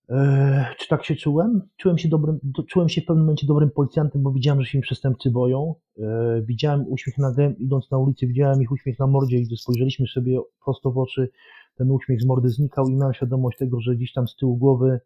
[0.10, 1.62] Eee, czy tak się czułem?
[1.78, 5.32] Czułem się, dobrym, czułem się w pewnym momencie dobrym policjantem, bo widziałem, że się przestępcy
[5.32, 5.76] boją.
[5.98, 6.06] Eee,
[6.46, 10.08] widziałem uśmiech na gębie, idąc na ulicy, widziałem ich uśmiech na mordzie i gdy spojrzeliśmy
[10.08, 11.30] sobie prosto w oczy,
[11.76, 15.00] ten uśmiech z mordy znikał i miałem świadomość tego, że gdzieś tam z tyłu głowy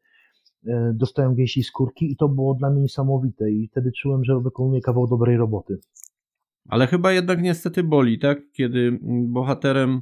[0.93, 5.07] dostałem gęsiej skórki i to było dla mnie niesamowite i wtedy czułem, że wykonuję kawał
[5.07, 5.79] dobrej roboty.
[6.69, 8.51] Ale chyba jednak niestety boli, tak?
[8.51, 10.01] Kiedy bohaterem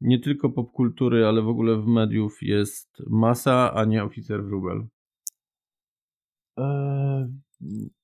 [0.00, 4.86] nie tylko popkultury, ale w ogóle w mediów jest masa, a nie oficer wróbel.
[6.58, 7.28] E,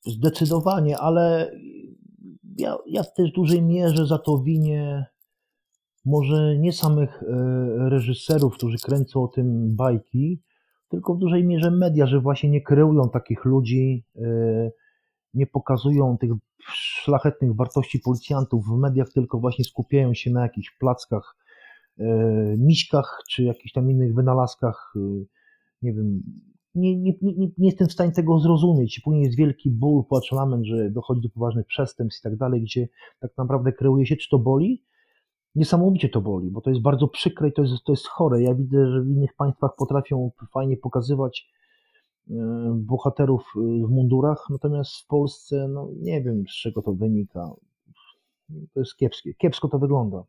[0.07, 1.53] zdecydowanie, ale
[2.59, 5.07] ja, ja w też dużej mierze za to winię
[6.05, 7.27] może nie samych e,
[7.89, 10.43] reżyserów, którzy kręcą o tym bajki,
[10.89, 14.71] tylko w dużej mierze media, że właśnie nie kreują takich ludzi, e,
[15.35, 16.31] nie pokazują tych
[16.69, 21.37] szlachetnych wartości policjantów w mediach, tylko właśnie skupiają się na jakichś plackach,
[21.99, 22.05] e,
[22.59, 24.95] miśkach czy jakichś tam innych wynalazkach,
[25.83, 26.23] nie wiem,
[26.77, 29.01] nie, nie, nie, nie jestem w stanie tego zrozumieć.
[29.05, 32.89] Później jest wielki ból, płacz, lament, że dochodzi do poważnych przestępstw i tak dalej, gdzie
[33.21, 34.85] tak naprawdę kreuje się, czy to boli,
[35.57, 38.43] niesamowicie to boli, bo to jest bardzo przykre i to jest, to jest chore.
[38.43, 41.49] Ja widzę, że w innych państwach potrafią fajnie pokazywać
[42.31, 42.35] e,
[42.75, 47.51] bohaterów e, w mundurach, natomiast w Polsce, no nie wiem z czego to wynika.
[48.75, 49.35] To jest kiepskie.
[49.35, 50.25] Kiepsko to wygląda.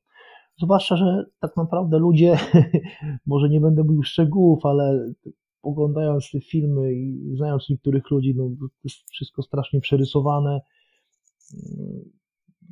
[0.62, 2.38] Zwłaszcza, że tak naprawdę ludzie,
[3.26, 5.14] może nie będę mówił szczegółów, ale
[5.62, 10.62] oglądając te filmy i znając niektórych ludzi, no to jest wszystko strasznie przerysowane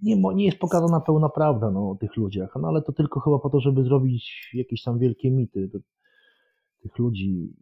[0.04, 3.40] nie, nie jest pokazana pełna prawda no, o tych ludziach, no ale to tylko chyba
[3.40, 5.80] po to, żeby zrobić jakieś tam wielkie mity do
[6.82, 7.54] tych ludzi.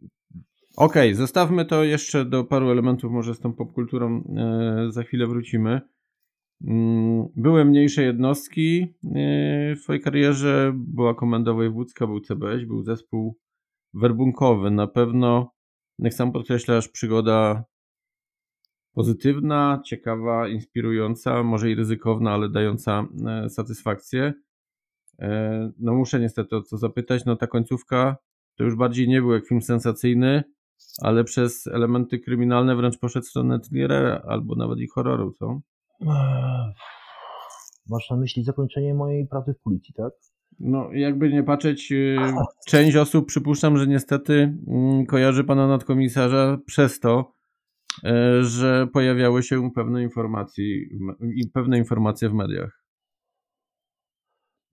[0.76, 5.26] Okej, okay, zostawmy to jeszcze do paru elementów, może z tą popkulturą e, za chwilę
[5.26, 5.80] wrócimy.
[6.66, 8.86] Mm, były mniejsze jednostki e,
[9.76, 13.38] w twojej karierze, była komenda wojewódzka, był CBŚ, był zespół
[13.94, 14.70] werbunkowy.
[14.70, 15.52] Na pewno,
[15.98, 17.64] jak sam podkreślasz, przygoda
[18.94, 24.32] pozytywna, ciekawa, inspirująca, może i ryzykowna, ale dająca e, satysfakcję.
[25.18, 28.16] E, no muszę niestety o co zapytać, no ta końcówka
[28.56, 30.44] to już bardziej nie był jak film sensacyjny,
[31.02, 35.60] ale przez elementy kryminalne wręcz poszedł w stronę thrillera albo nawet i horroru, co?
[37.90, 40.12] Masz na myśli zakończenie mojej pracy w policji, tak?
[40.60, 42.16] No, jakby nie patrzeć, y,
[42.66, 47.33] część osób przypuszczam, że niestety mm, kojarzy pana nadkomisarza przez to,
[48.40, 50.64] że pojawiały się pewne informacje,
[51.52, 52.84] pewne informacje w mediach.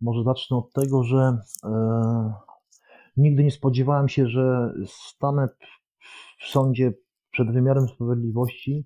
[0.02, 2.34] Może zacznę od tego, że e,
[3.18, 5.48] nigdy nie spodziewałem się, że stanę
[6.40, 6.94] w sądzie
[7.32, 8.86] przed wymiarem sprawiedliwości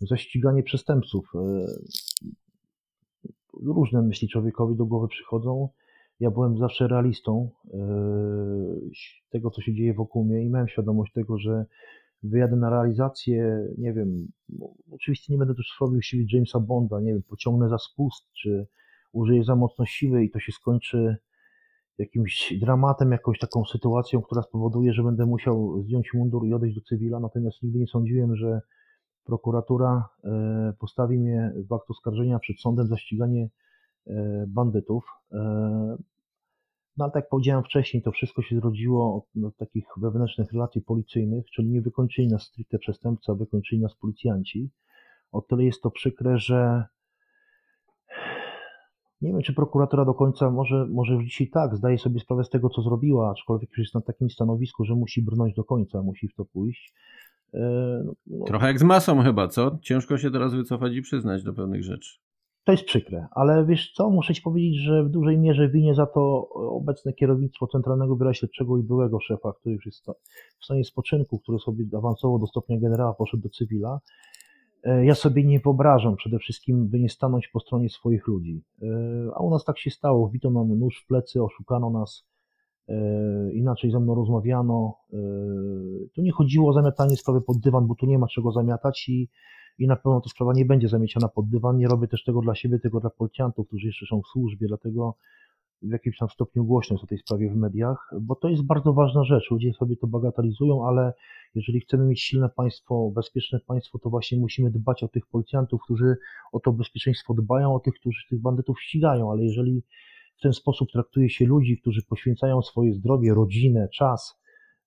[0.00, 1.32] za ściganie przestępców.
[1.34, 1.66] E,
[3.62, 5.68] różne myśli człowiekowi do głowy przychodzą.
[6.20, 7.78] Ja byłem zawsze realistą e,
[9.30, 11.66] tego, co się dzieje wokół mnie i miałem świadomość tego, że
[12.22, 14.28] wyjadę na realizację, nie wiem,
[14.90, 18.66] oczywiście nie będę też robił siły Jamesa Bonda, nie wiem, pociągnę za spust, czy
[19.12, 21.16] użyję za mocno siły i to się skończy
[21.98, 26.82] jakimś dramatem, jakąś taką sytuacją, która spowoduje, że będę musiał zdjąć mundur i odejść do
[26.82, 28.60] cywila, natomiast nigdy nie sądziłem, że
[29.24, 33.48] prokuratura e, postawi mnie w akt oskarżenia przed sądem za ściganie
[34.06, 35.04] e, bandytów.
[36.96, 40.82] No ale tak jak powiedziałem wcześniej, to wszystko się zrodziło od no, takich wewnętrznych relacji
[40.82, 44.70] policyjnych, czyli nie wykończyli nas stricte przestępcy, a wykończyli nas policjanci.
[45.32, 46.84] O tyle jest to przykre, że
[49.22, 52.50] nie wiem, czy prokuratura do końca, może, może już dzisiaj tak, zdaje sobie sprawę z
[52.50, 56.28] tego, co zrobiła, aczkolwiek już jest na takim stanowisku, że musi brnąć do końca, musi
[56.28, 56.94] w to pójść.
[57.54, 57.60] E,
[58.04, 58.44] no, no.
[58.44, 59.78] Trochę jak z masą chyba, co?
[59.82, 62.18] Ciężko się teraz wycofać i przyznać do pewnych rzeczy.
[62.64, 66.06] To jest przykre, ale wiesz co, muszę Ci powiedzieć, że w dużej mierze winie za
[66.06, 70.06] to obecne kierownictwo Centralnego Biura Śledczego i byłego szefa, który już jest
[70.60, 74.00] w stanie spoczynku, który sobie awansował do stopnia generała, poszedł do cywila.
[74.84, 78.62] E, ja sobie nie wyobrażam przede wszystkim, by nie stanąć po stronie swoich ludzi.
[78.82, 78.86] E,
[79.34, 80.28] a u nas tak się stało.
[80.28, 82.26] Wbito nam nóż w plecy, oszukano nas,
[82.88, 82.94] e,
[83.52, 84.96] inaczej ze mną rozmawiano.
[86.14, 89.28] Tu nie chodziło o zamiatanie sprawy pod dywan, bo tu nie ma czego zamiatać i
[89.78, 91.78] i na pewno ta sprawa nie będzie zamieciona pod dywan.
[91.78, 95.16] Nie robię też tego dla siebie, tylko dla policjantów, którzy jeszcze są w służbie, dlatego
[95.82, 98.92] w jakimś tam stopniu głośno jest o tej sprawie w mediach, bo to jest bardzo
[98.92, 99.50] ważna rzecz.
[99.50, 101.12] Ludzie sobie to bagatelizują, ale
[101.54, 106.16] jeżeli chcemy mieć silne państwo, bezpieczne państwo, to właśnie musimy dbać o tych policjantów, którzy
[106.52, 109.82] o to bezpieczeństwo dbają, o tych, którzy tych bandytów ścigają, ale jeżeli
[110.38, 114.40] w ten sposób traktuje się ludzi, którzy poświęcają swoje zdrowie, rodzinę, czas,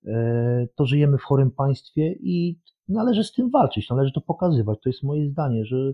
[0.04, 4.78] e, to żyjemy w chorym państwie i należy z tym walczyć, należy to pokazywać.
[4.82, 5.92] To jest moje zdanie, że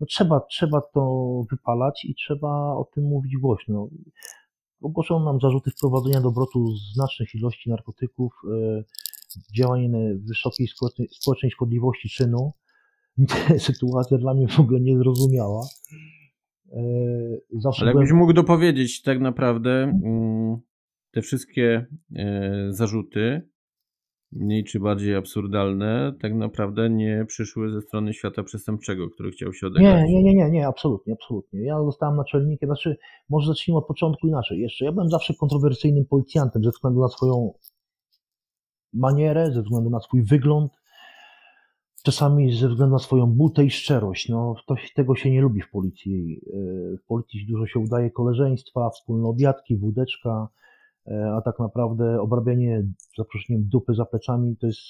[0.00, 3.88] no trzeba, trzeba to wypalać i trzeba o tym mówić głośno.
[4.82, 8.84] Ogłoszono nam zarzuty wprowadzenia do obrotu znacznych ilości narkotyków, e,
[9.56, 10.68] działanie wysokiej
[11.10, 12.52] społecznej szkodliwości czynu.
[13.58, 15.66] Sytuacja dla mnie w ogóle niezrozumiała.
[16.72, 16.82] E,
[17.52, 18.20] zawsze Ale jakbyś byłem...
[18.20, 20.56] mógł dopowiedzieć tak naprawdę mm,
[21.10, 23.48] te wszystkie e, zarzuty,
[24.34, 29.66] mniej czy bardziej absurdalne, tak naprawdę nie przyszły ze strony świata przestępczego, który chciał się
[29.66, 30.08] odegrać.
[30.08, 31.64] Nie, nie, nie, nie, nie, absolutnie, absolutnie.
[31.64, 32.96] Ja zostałem naczelnikiem, znaczy,
[33.30, 34.60] może zacznijmy od początku inaczej.
[34.60, 37.52] Jeszcze ja byłem zawsze kontrowersyjnym policjantem ze względu na swoją
[38.92, 40.72] manierę, ze względu na swój wygląd,
[42.04, 44.28] czasami ze względu na swoją butę i szczerość.
[44.28, 46.40] No, to, tego się nie lubi w policji.
[46.46, 50.48] E, w policji dużo się udaje koleżeństwa, wspólne obiadki, wódeczka,
[51.06, 52.86] a tak naprawdę obrabianie
[53.18, 54.80] zaproszeniem dupy za plecami to jest,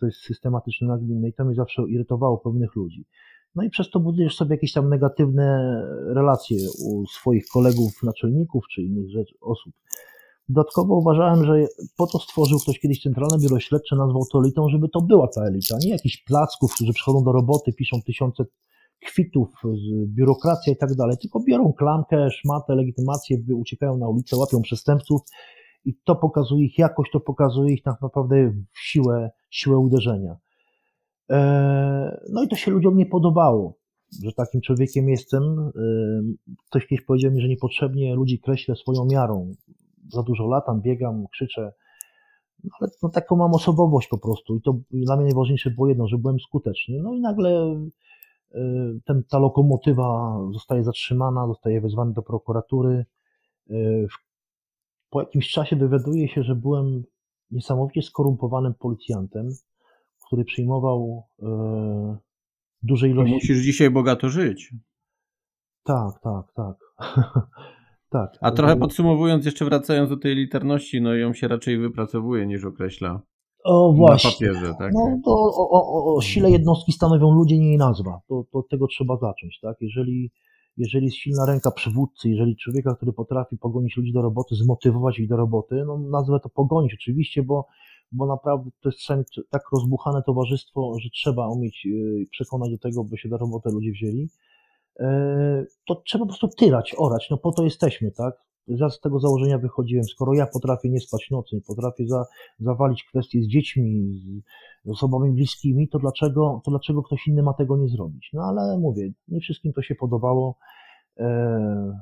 [0.00, 3.04] to jest systematyczne nagminne i to mnie zawsze irytowało pewnych ludzi.
[3.54, 8.82] No i przez to budujesz sobie jakieś tam negatywne relacje u swoich kolegów, naczelników czy
[8.82, 9.72] innych rzeczy, osób.
[10.48, 14.88] Dodatkowo uważałem, że po to stworzył ktoś kiedyś Centralne Biuro Śledcze, nazwał to elitą, żeby
[14.88, 18.44] to była ta elita, nie jakiś placków, którzy przychodzą do roboty, piszą tysiące
[19.06, 19.48] kwitów,
[20.06, 25.20] biurokracja i tak dalej, tylko biorą klamkę, szmatę, legitymację, uciekają na ulicę, łapią przestępców
[25.88, 30.36] i to pokazuje ich jakość, to pokazuje ich tak naprawdę siłę, siłę uderzenia.
[31.28, 33.74] Eee, no i to się ludziom nie podobało,
[34.24, 35.42] że takim człowiekiem jestem.
[35.42, 39.52] Eee, ktoś kiedyś powiedział mi, że niepotrzebnie ludzi kreślę swoją miarą
[40.12, 41.72] za dużo latam, biegam, krzyczę,
[42.64, 46.08] no, ale no, taką mam osobowość po prostu i to dla mnie najważniejsze było jedno,
[46.08, 46.98] że byłem skuteczny.
[47.02, 47.80] No i nagle
[48.54, 48.58] y,
[49.04, 53.04] ten, ta lokomotywa zostaje zatrzymana, zostaje wezwany do prokuratury.
[55.10, 57.04] Po jakimś czasie dowiaduje się, że byłem
[57.50, 59.48] niesamowicie skorumpowanym policjantem,
[60.26, 61.46] który przyjmował y,
[62.82, 63.34] duże ilości.
[63.34, 64.74] musisz dzisiaj bogato żyć.
[65.84, 66.76] Tak, tak, tak.
[68.10, 68.32] Tak.
[68.40, 73.20] A trochę podsumowując, jeszcze wracając do tej literności, no ją się raczej wypracowuje niż określa.
[73.64, 74.46] O właśnie.
[74.46, 74.92] Na papierze, tak?
[74.94, 78.20] No to o, o, o sile jednostki stanowią ludzie, nie jej nazwa.
[78.28, 79.76] To, to od tego trzeba zacząć, tak?
[79.80, 80.30] Jeżeli,
[80.78, 85.28] jeżeli jest silna ręka przywódcy, jeżeli człowieka, który potrafi pogonić ludzi do roboty, zmotywować ich
[85.28, 87.66] do roboty, no nazwę to pogonić oczywiście, bo,
[88.12, 93.18] bo naprawdę to jest tak rozbuchane towarzystwo, że trzeba umieć y, przekonać do tego, by
[93.18, 94.28] się do roboty ludzie wzięli.
[95.00, 98.47] E, to trzeba po prostu tyrać, orać, no po to jesteśmy, tak?
[98.68, 102.24] Ja z tego założenia wychodziłem, skoro ja potrafię nie spać nocy, potrafię za,
[102.58, 104.20] zawalić kwestie z dziećmi,
[104.84, 108.30] z osobami bliskimi, to dlaczego, to dlaczego ktoś inny ma tego nie zrobić?
[108.32, 110.58] No ale mówię, nie wszystkim to się podobało.
[111.16, 111.98] E,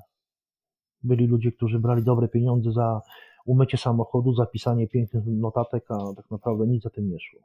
[1.02, 3.00] byli ludzie, którzy brali dobre pieniądze za
[3.46, 7.40] umycie samochodu, zapisanie pięknych notatek, a tak naprawdę nic za tym nie szło.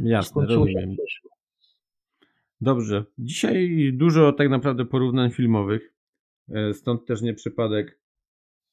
[0.00, 0.96] Jasne, rozumiem.
[2.60, 3.04] Dobrze.
[3.18, 5.94] Dzisiaj dużo tak naprawdę porównań filmowych.
[6.48, 7.98] E, stąd też nie przypadek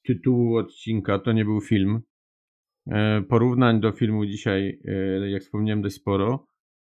[0.04, 2.02] tytułu odcinka to nie był film.
[2.88, 6.48] E, porównań do filmu dzisiaj, e, jak wspomniałem, dość sporo.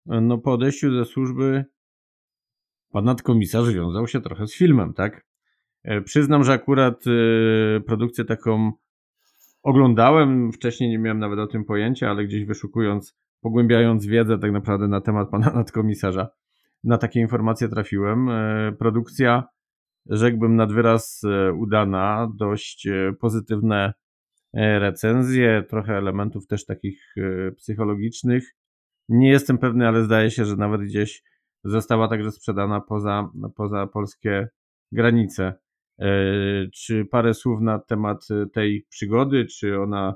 [0.06, 1.64] No po odejściu ze służby
[2.92, 5.28] pan nadkomisarz wiązał się trochę z filmem, tak?
[6.04, 7.04] Przyznam, że akurat
[7.86, 8.72] produkcję taką
[9.62, 14.88] oglądałem, wcześniej nie miałem nawet o tym pojęcia, ale gdzieś wyszukując, pogłębiając wiedzę tak naprawdę
[14.88, 16.28] na temat pana nadkomisarza,
[16.84, 18.28] na takie informacje trafiłem.
[18.28, 19.44] E, produkcja,
[20.08, 23.92] rzekłbym, nad wyraz e, udana, dość e, pozytywne
[24.54, 27.14] recenzje, trochę elementów też takich
[27.56, 28.54] psychologicznych.
[29.08, 31.22] Nie jestem pewny, ale zdaje się, że nawet gdzieś
[31.64, 34.48] została także sprzedana poza, poza polskie
[34.92, 35.54] granice.
[36.74, 40.14] Czy parę słów na temat tej przygody, czy ona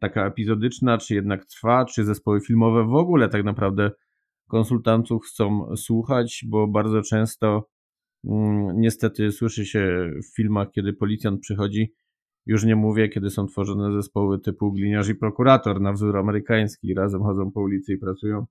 [0.00, 3.90] taka epizodyczna, czy jednak trwa, czy zespoły filmowe w ogóle tak naprawdę
[4.48, 7.68] konsultantów chcą słuchać, bo bardzo często
[8.74, 11.94] niestety słyszy się w filmach, kiedy policjant przychodzi,
[12.46, 17.22] już nie mówię, kiedy są tworzone zespoły typu gliniarz i prokurator na wzór amerykański, razem
[17.22, 18.46] chodzą po ulicy i pracują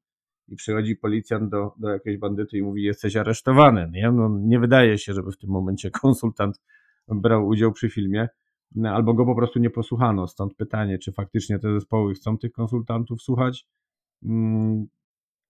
[0.47, 3.89] i przychodzi policjant do, do jakiejś bandyty i mówi jesteś aresztowany.
[3.91, 4.11] Nie?
[4.11, 6.61] No, nie wydaje się, żeby w tym momencie konsultant
[7.07, 8.27] brał udział przy filmie,
[8.75, 10.27] no, albo go po prostu nie posłuchano.
[10.27, 13.67] Stąd pytanie, czy faktycznie te zespoły chcą tych konsultantów słuchać.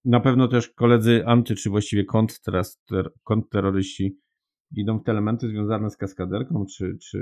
[0.08, 2.06] Na pewno też koledzy anty, czy właściwie
[3.24, 4.18] kontrterroryści
[4.72, 7.18] idą w te elementy związane z kaskaderką, czy, czy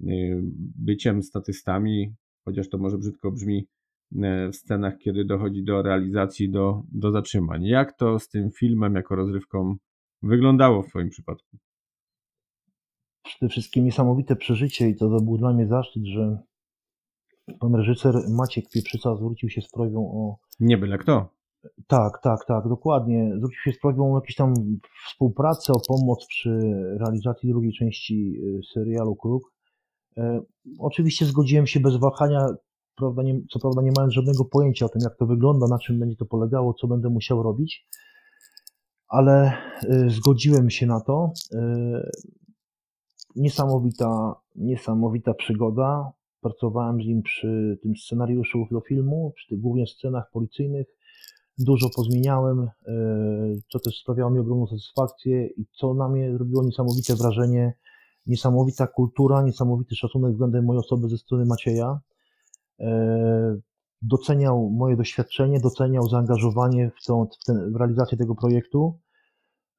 [0.00, 0.40] y,
[0.78, 3.66] byciem statystami, chociaż to może brzydko brzmi
[4.12, 7.64] y, w scenach, kiedy dochodzi do realizacji, do, do zatrzymań.
[7.64, 9.76] Jak to z tym filmem jako rozrywką
[10.22, 11.56] wyglądało w Twoim przypadku?
[13.22, 16.38] Przede wszystkim niesamowite przeżycie i to, to był dla mnie zaszczyt, że
[17.60, 20.36] pan reżyser Maciek Pieprzyca zwrócił się z prośbą o...
[20.60, 21.41] Nie byle kto.
[21.86, 23.32] Tak, tak, tak, dokładnie.
[23.36, 24.54] Zwrócił się z prośbą o jakąś tam
[25.08, 26.50] współpracę, o pomoc przy
[26.98, 29.52] realizacji drugiej części y, serialu Kruk.
[30.16, 30.40] E,
[30.78, 32.46] oczywiście zgodziłem się bez wahania,
[32.96, 35.98] prawda, nie, co prawda nie mając żadnego pojęcia o tym, jak to wygląda, na czym
[35.98, 37.86] będzie to polegało, co będę musiał robić,
[39.08, 39.52] ale
[39.84, 41.32] y, zgodziłem się na to.
[41.54, 42.10] Y,
[43.36, 46.12] niesamowita, niesamowita przygoda.
[46.40, 50.86] pracowałem z nim przy tym scenariuszu do filmu, przy tych głównie scenach policyjnych.
[51.58, 52.70] Dużo pozmieniałem, e,
[53.72, 57.74] co też sprawiało mi ogromną satysfakcję i co na mnie robiło niesamowite wrażenie,
[58.26, 62.00] niesamowita kultura, niesamowity szacunek względem mojej osoby ze strony Macieja.
[62.80, 63.56] E,
[64.02, 68.98] doceniał moje doświadczenie, doceniał zaangażowanie w, tą, w, ten, w realizację tego projektu.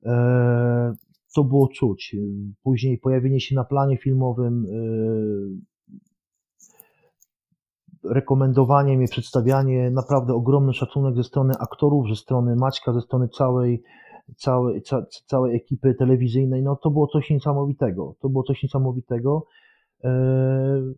[0.06, 0.94] E,
[1.36, 2.16] to było czuć.
[2.64, 4.66] Później pojawienie się na planie filmowym,
[8.04, 13.84] rekomendowanie mnie, przedstawianie, naprawdę ogromny szacunek ze strony aktorów, ze strony Maćka, ze strony całej,
[14.38, 18.16] całej, ca, całej ekipy telewizyjnej, no to było coś niesamowitego.
[18.22, 19.46] To było coś niesamowitego.
[20.04, 20.94] E,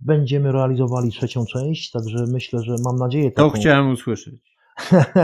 [0.00, 3.30] będziemy realizowali trzecią część, także myślę, że mam nadzieję.
[3.30, 4.54] Taką, to chciałem usłyszeć.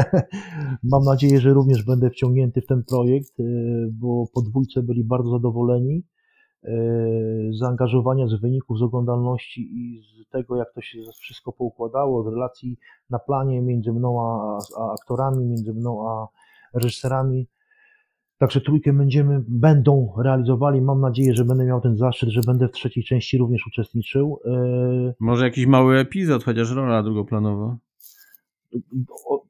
[0.93, 3.45] mam nadzieję, że również będę wciągnięty w ten projekt, e,
[3.93, 6.03] bo po dwójce byli bardzo zadowoleni.
[6.65, 6.73] E,
[7.53, 12.77] zaangażowania, z wyników, z oglądalności i z tego, jak to się wszystko poukładało, z relacji
[13.11, 16.29] na planie między mną a, a aktorami, między mną a
[16.75, 17.47] reżyserami.
[18.39, 20.83] Także trójkę będziemy, będą realizowali.
[20.83, 24.41] Mam nadzieję, że będę miał ten zaszczyt, że będę w trzeciej części również uczestniczył.
[24.45, 27.77] E, Może jakiś mały epizod, chociaż rola drugoplanowa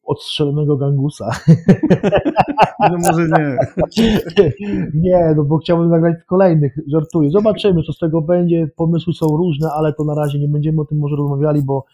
[0.05, 1.31] odstrzelonego gangusa.
[2.91, 3.59] No może nie.
[4.95, 7.31] Nie, no bo chciałbym nagrać kolejnych, żartuję.
[7.31, 8.69] Zobaczymy, co z tego będzie.
[8.77, 11.85] Pomysły są różne, ale to na razie nie będziemy o tym może rozmawiali, bo,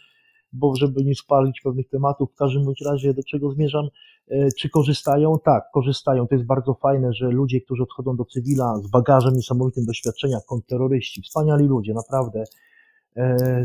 [0.52, 2.32] bo żeby nie spalić pewnych tematów.
[2.32, 3.88] W każdym bądź razie, do czego zmierzam,
[4.28, 5.38] e, czy korzystają?
[5.44, 6.26] Tak, korzystają.
[6.26, 11.22] To jest bardzo fajne, że ludzie, którzy odchodzą do cywila z bagażem niesamowitym doświadczenia, kontrterroryści,
[11.22, 12.44] wspaniali ludzie, naprawdę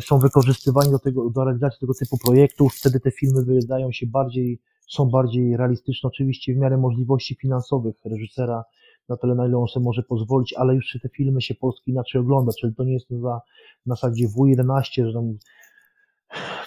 [0.01, 4.59] są wykorzystywani do, tego, do realizacji tego typu projektów, wtedy te filmy wydają się bardziej,
[4.89, 8.63] są bardziej realistyczne, oczywiście w miarę możliwości finansowych reżysera,
[9.09, 12.21] na tyle, na ile on sobie może pozwolić, ale już te filmy się Polski inaczej
[12.21, 13.41] ogląda, czyli to nie jest za
[13.85, 15.37] na zasadzie W11, że tam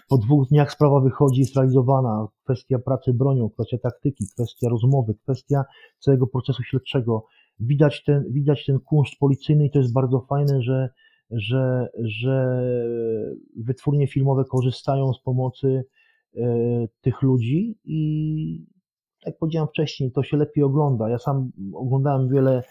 [0.09, 5.65] po dwóch dniach sprawa wychodzi, jest realizowana, kwestia pracy bronią, kwestia taktyki, kwestia rozmowy, kwestia
[5.99, 7.27] całego procesu śledczego.
[7.61, 10.91] Widać ten, widać ten kunszt policyjny i to jest bardzo fajne, że
[11.37, 12.63] że, że
[13.57, 15.85] wytwórnie filmowe korzystają z pomocy
[16.37, 16.43] e,
[17.01, 18.67] tych ludzi i
[19.27, 21.09] jak powiedziałem wcześniej, to się lepiej ogląda.
[21.09, 22.63] Ja sam oglądałem wiele,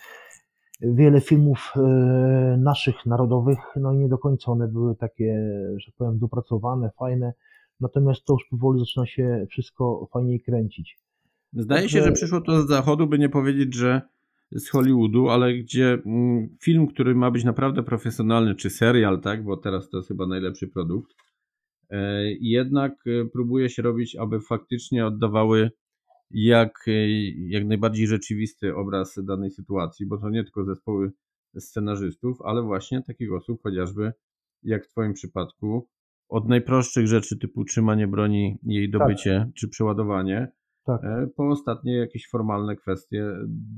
[0.81, 1.79] wiele filmów e,
[2.59, 5.37] naszych narodowych, no i nie do końca one były takie,
[5.77, 7.33] że powiem, dopracowane, fajne.
[7.79, 10.97] Natomiast to już powoli zaczyna się wszystko fajniej kręcić.
[11.53, 14.01] Zdaje się, że przyszło to z zachodu, by nie powiedzieć, że
[14.51, 19.57] z Hollywoodu, ale gdzie mm, film, który ma być naprawdę profesjonalny, czy serial, tak, bo
[19.57, 21.15] teraz to jest chyba najlepszy produkt,
[21.89, 25.71] e, jednak e, próbuje się robić, aby faktycznie oddawały
[26.31, 31.11] jak, e, jak najbardziej rzeczywisty obraz danej sytuacji, bo to nie tylko zespoły
[31.59, 34.13] scenarzystów, ale właśnie takich osób chociażby
[34.63, 35.87] jak w Twoim przypadku,
[36.29, 39.53] od najprostszych rzeczy typu trzymanie broni, jej dobycie tak.
[39.55, 40.51] czy przeładowanie,
[40.85, 41.03] tak.
[41.03, 43.25] E, po ostatnie jakieś formalne kwestie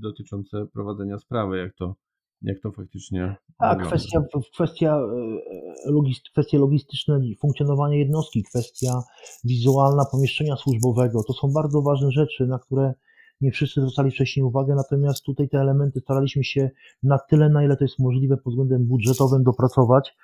[0.02, 1.96] dotyczące prowadzenia sprawy, jak to,
[2.42, 3.36] jak to faktycznie.
[3.60, 4.22] Tak, kwestia,
[4.54, 9.02] kwestia, e, logist, kwestie logistyczne, funkcjonowanie jednostki, kwestia
[9.44, 11.24] wizualna pomieszczenia służbowego.
[11.28, 12.94] To są bardzo ważne rzeczy, na które
[13.42, 16.70] nie wszyscy zwracali wcześniej uwagę, natomiast tutaj te elementy staraliśmy się
[17.04, 20.16] na tyle, na ile to jest możliwe pod względem budżetowym dopracować.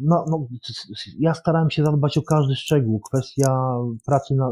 [0.00, 0.46] No, no,
[1.18, 3.00] ja starałem się zadbać o każdy szczegół.
[3.00, 3.76] Kwestia
[4.06, 4.50] pracy na,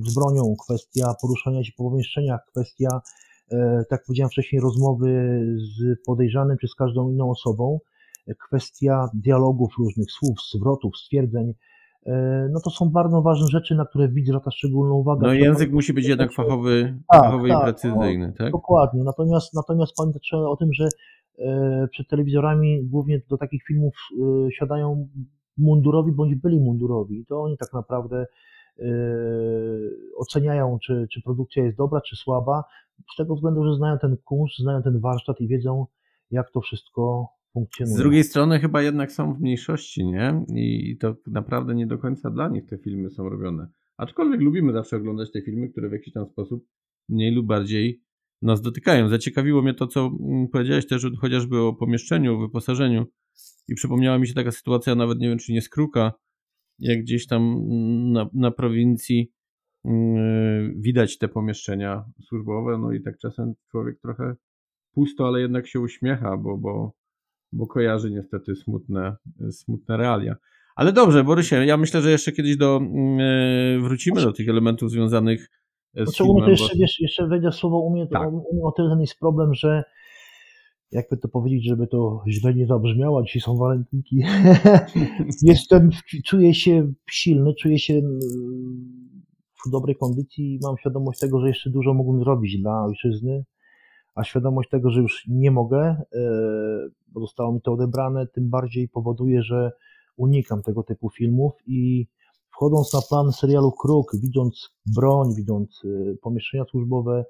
[0.00, 3.00] z bronią, kwestia poruszania się po pomieszczeniach, kwestia,
[3.52, 7.78] e, tak powiedziałem wcześniej, rozmowy z podejrzanym czy z każdą inną osobą,
[8.38, 11.54] kwestia dialogów różnych słów, zwrotów, stwierdzeń.
[12.06, 15.20] E, no to są bardzo ważne rzeczy, na które widz zwraca szczególną uwagę.
[15.26, 18.52] No język musi być jednak fachowy, tak, fachowy tak, i precyzyjny, no, tak?
[18.52, 19.04] Dokładnie.
[19.04, 20.88] Natomiast, natomiast pamiętać trzeba o tym, że
[21.90, 25.08] przed telewizorami głównie do takich filmów e, siadają
[25.58, 27.26] mundurowi bądź byli mundurowi.
[27.26, 28.26] To oni tak naprawdę
[28.78, 28.84] e,
[30.16, 32.64] oceniają, czy, czy produkcja jest dobra, czy słaba,
[33.12, 35.86] z tego względu, że znają ten kunszt, znają ten warsztat i wiedzą,
[36.30, 37.96] jak to wszystko funkcjonuje.
[37.96, 40.44] Z drugiej strony chyba jednak są w mniejszości, nie?
[40.54, 43.68] I to naprawdę nie do końca dla nich te filmy są robione.
[43.96, 46.66] Aczkolwiek lubimy zawsze oglądać te filmy, które w jakiś tam sposób
[47.08, 48.02] mniej lub bardziej
[48.42, 49.08] nas dotykają.
[49.08, 53.06] Zaciekawiło mnie to, co mm, powiedziałeś też chociażby o pomieszczeniu, o wyposażeniu
[53.68, 56.12] i przypomniała mi się taka sytuacja, nawet nie wiem, czy nie skruka,
[56.78, 59.32] jak gdzieś tam mm, na, na prowincji
[59.84, 59.92] yy,
[60.76, 64.34] widać te pomieszczenia służbowe, no i tak czasem człowiek trochę
[64.94, 66.92] pusto, ale jednak się uśmiecha, bo, bo,
[67.52, 69.16] bo kojarzy niestety smutne,
[69.50, 70.36] smutne realia.
[70.76, 72.80] Ale dobrze, Borysie, ja myślę, że jeszcze kiedyś do,
[73.18, 75.48] yy, wrócimy do tych elementów związanych
[75.94, 78.28] Znaczy, u mnie to jeszcze, wiesz, jeszcze wejdę słowo u mnie, to tak.
[78.32, 79.84] u mnie o tyle ten jest problem, że
[80.92, 84.16] jakby to powiedzieć, żeby to źle nie zabrzmiało, dzisiaj są walentynki.
[85.42, 85.90] Jestem,
[86.26, 88.00] czuję się silny, czuję się
[89.66, 93.44] w dobrej kondycji i mam świadomość tego, że jeszcze dużo mógłbym zrobić dla ojczyzny,
[94.14, 96.20] a świadomość tego, że już nie mogę, e,
[97.08, 99.72] bo zostało mi to odebrane, tym bardziej powoduje, że
[100.16, 102.06] unikam tego typu filmów i
[102.60, 107.24] wchodząc na plan serialu Kruk, widząc broń, widząc e, pomieszczenia służbowe,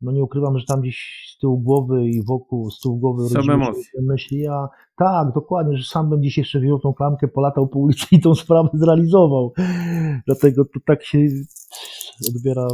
[0.00, 3.64] no nie ukrywam, że tam gdzieś z tyłu głowy i wokół, z tyłu głowy rodziły
[3.64, 7.78] się myśli, ja tak, dokładnie, że sam bym dziś jeszcze wziął tą klamkę, polatał po
[7.78, 9.52] ulicy i tą sprawę zrealizował.
[10.26, 11.18] Dlatego to tak się
[12.28, 12.68] odbiera.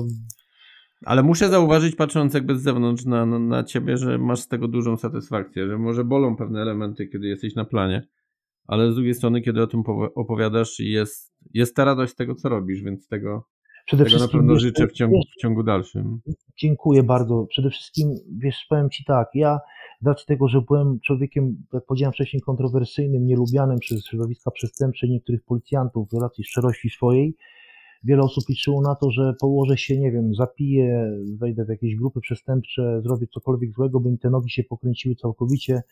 [1.05, 4.69] Ale muszę zauważyć, patrząc jakby z zewnątrz na, na, na ciebie, że masz z tego
[4.69, 8.09] dużą satysfakcję, że może bolą pewne elementy, kiedy jesteś na planie,
[8.67, 9.83] ale z drugiej strony, kiedy o tym
[10.15, 13.45] opowiadasz, jest, jest ta radość z tego, co robisz, więc tego,
[13.86, 16.20] Przede tego na pewno życzę w ciągu, w ciągu dalszym.
[16.57, 17.47] Dziękuję bardzo.
[17.49, 19.61] Przede wszystkim, wiesz, powiem Ci tak, ja
[20.01, 25.45] z racji tego, że byłem człowiekiem, jak powiedziałem wcześniej, kontrowersyjnym, nielubianym przez środowiska przestępcze niektórych
[25.45, 27.36] policjantów w racji szczerości swojej,
[28.05, 32.20] wiele osób liczyło na to, że położę się, nie wiem, zapiję, wejdę w jakieś grupy
[32.20, 35.82] przestępcze, zrobię cokolwiek złego, by mi te nogi się pokręciły całkowicie,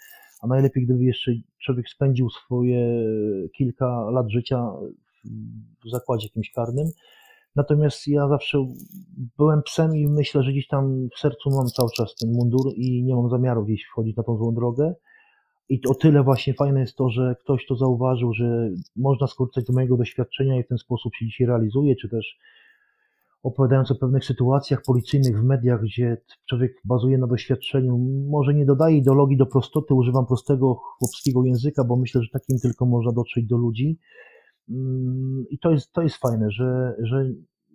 [0.42, 1.32] a najlepiej, gdyby jeszcze
[1.64, 3.05] człowiek spędził swoje
[3.57, 4.72] kilka lat życia
[5.85, 6.87] w zakładzie jakimś karnym.
[7.57, 8.66] Natomiast ja zawsze
[9.39, 13.03] byłem psem i myślę, że gdzieś tam w sercu mam cały czas ten mundur i
[13.05, 14.95] nie mam zamiaru gdzieś wchodzić na tą złą drogę.
[15.68, 19.71] I o tyle właśnie fajne jest to, że ktoś to zauważył, że można skorzystać z
[19.71, 22.39] mojego doświadczenia i w ten sposób się dzisiaj realizuje, czy też
[23.43, 26.16] opowiadając o pewnych sytuacjach policyjnych w mediach, gdzie
[26.49, 27.99] człowiek bazuje na doświadczeniu,
[28.31, 32.87] może nie dodaje ideologii do prostoty, używam prostego chłopskiego języka, bo myślę, że takim tylko
[32.87, 33.99] można dotrzeć do ludzi.
[34.71, 37.25] Mm, I to jest, to jest fajne, że, że,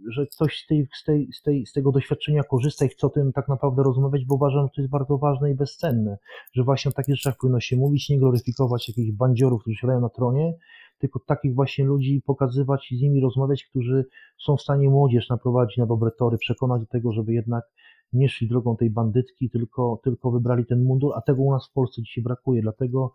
[0.10, 3.10] że ktoś z, tej, z, tej, z, tej, z tego doświadczenia korzysta i chce o
[3.10, 6.18] tym tak naprawdę rozmawiać, bo uważam, że to jest bardzo ważne i bezcenne,
[6.54, 10.10] że właśnie o takich rzeczach powinno się mówić, nie gloryfikować jakichś bandziorów, którzy siadają na
[10.10, 10.54] tronie,
[11.00, 14.06] tylko takich właśnie ludzi pokazywać i z nimi rozmawiać, którzy
[14.46, 17.64] są w stanie młodzież naprowadzić na dobre tory, przekonać do tego, żeby jednak
[18.14, 21.74] nie szli drogą tej bandytki, tylko, tylko wybrali ten mundur, a tego u nas w
[21.74, 23.14] Polsce dzisiaj brakuje, dlatego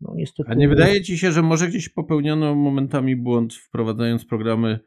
[0.00, 0.50] no, niestety...
[0.50, 4.80] A nie wydaje ci się, że może gdzieś popełniono momentami błąd wprowadzając programy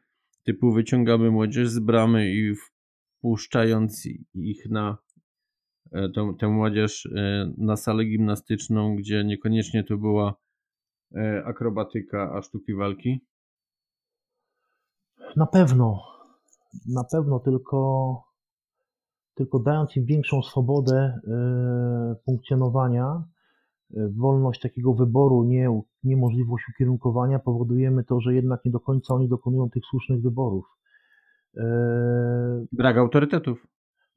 [0.43, 4.97] typu wyciągamy młodzież z bramy i wpuszczając ich na
[5.91, 10.35] e, tę, tę młodzież e, na salę gimnastyczną, gdzie niekoniecznie to była
[11.15, 13.21] e, akrobatyka, a sztuki walki?
[15.35, 16.03] Na pewno.
[16.87, 18.23] Na pewno, tylko,
[19.35, 21.19] tylko dając im większą swobodę
[22.25, 23.23] funkcjonowania,
[23.91, 29.69] wolność takiego wyboru, nie, niemożliwość ukierunkowania, powodujemy to, że jednak nie do końca oni dokonują
[29.69, 30.65] tych słusznych wyborów.
[31.57, 33.67] E, Brak autorytetów.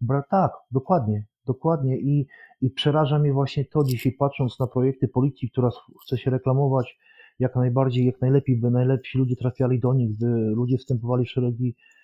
[0.00, 2.26] Brak, tak, dokładnie, dokładnie I,
[2.60, 5.70] i przeraża mnie właśnie to dzisiaj, patrząc na projekty policji, która
[6.04, 6.98] chce się reklamować
[7.38, 11.68] jak najbardziej, jak najlepiej, by najlepsi ludzie trafiali do nich, by ludzie wstępowali w szeregi
[11.68, 12.01] e,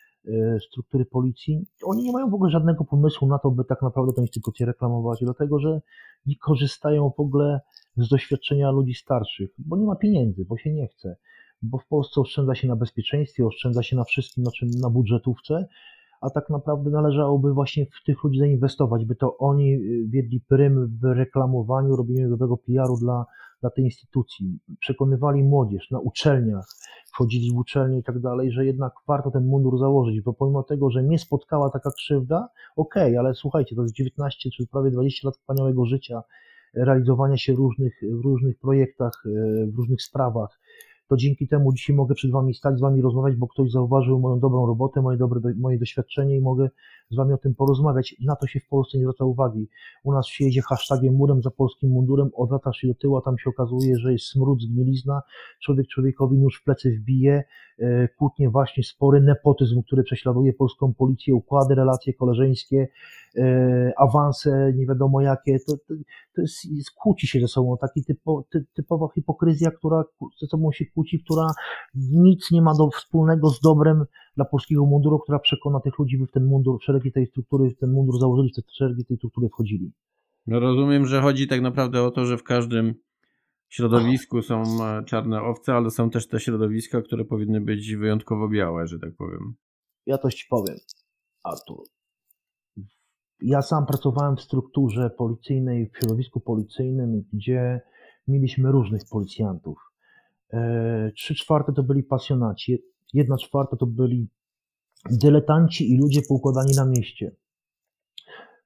[0.69, 1.67] struktury policji.
[1.85, 5.19] Oni nie mają w ogóle żadnego pomysłu na to, by tak naprawdę tę instytucję reklamować,
[5.23, 5.81] dlatego że
[6.27, 7.61] nie korzystają w ogóle
[7.97, 11.17] z doświadczenia ludzi starszych, bo nie ma pieniędzy, bo się nie chce,
[11.63, 15.69] bo w Polsce oszczędza się na bezpieczeństwie, oszczędza się na wszystkim, na czym na budżetówce,
[16.21, 20.99] a tak naprawdę należałoby właśnie w tych ludzi zainwestować, by to oni y, wiedli prym
[21.03, 23.27] w reklamowaniu, robieniu dobrego PR-u dla,
[23.61, 26.67] dla tej instytucji, przekonywali młodzież na uczelniach,
[27.13, 30.91] wchodzili w uczelnie i tak dalej, że jednak warto ten mundur założyć, bo pomimo tego,
[30.91, 35.29] że mnie spotkała taka krzywda, okej, okay, ale słuchajcie, to jest 19 czy prawie 20
[35.29, 36.23] lat wspaniałego życia,
[36.75, 40.59] realizowania się różnych, w różnych projektach, y, w różnych sprawach,
[41.09, 44.41] to dzięki temu dzisiaj mogę przed Wami stać, z Wami rozmawiać, bo ktoś zauważył moją
[44.41, 46.69] dobrą robotę, moje, dobre, moje doświadczenie i mogę
[47.11, 48.17] z Wami o tym porozmawiać.
[48.21, 49.69] Na to się w Polsce nie zwraca uwagi.
[50.05, 53.39] U nas się jedzie hashtagiem murem za polskim mundurem, odwracasz się do tyłu, a tam
[53.39, 55.23] się okazuje, że jest smród, zgnilizna,
[55.61, 57.45] człowiek człowiekowi nóż w plecy wbije,
[57.79, 62.89] e, kłótnie właśnie, spory, nepotyzm, który prześladuje polską policję, układy, relacje koleżeńskie,
[63.37, 65.95] e, awanse, nie wiadomo jakie, to, to,
[66.35, 70.05] to jest, jest, kłóci się ze sobą, taki typo, ty, typowa hipokryzja, która
[70.41, 71.47] ze sobą się kłóci, która
[71.95, 74.05] nic nie ma do wspólnego z dobrem
[74.39, 77.71] dla polskiego munduru, która przekona tych ludzi, by w ten mundur, w szeregi tej struktury,
[77.71, 79.93] w ten mundur założyli, w te szeregi tej struktury wchodzili.
[80.47, 82.95] No rozumiem, że chodzi tak naprawdę o to, że w każdym
[83.69, 88.87] środowisku są e, czarne owce, ale są też te środowiska, które powinny być wyjątkowo białe,
[88.87, 89.55] że tak powiem.
[90.07, 90.77] Ja coś ci powiem,
[91.45, 91.79] Artur.
[93.41, 97.81] Ja sam pracowałem w strukturze policyjnej, w środowisku policyjnym, gdzie
[98.29, 99.79] mieliśmy różnych policjantów.
[100.53, 102.83] E, trzy czwarte to byli pasjonaci,
[103.15, 104.29] jedna czwarta to byli
[105.11, 107.37] dyletanci i ludzie poukładani na mieście.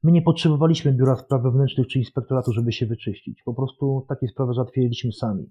[0.02, 3.42] My nie potrzebowaliśmy biura spraw wewnętrznych czy inspektoratu, żeby się wyczyścić.
[3.42, 5.50] Po prostu takie sprawy załatwiliśmy sami.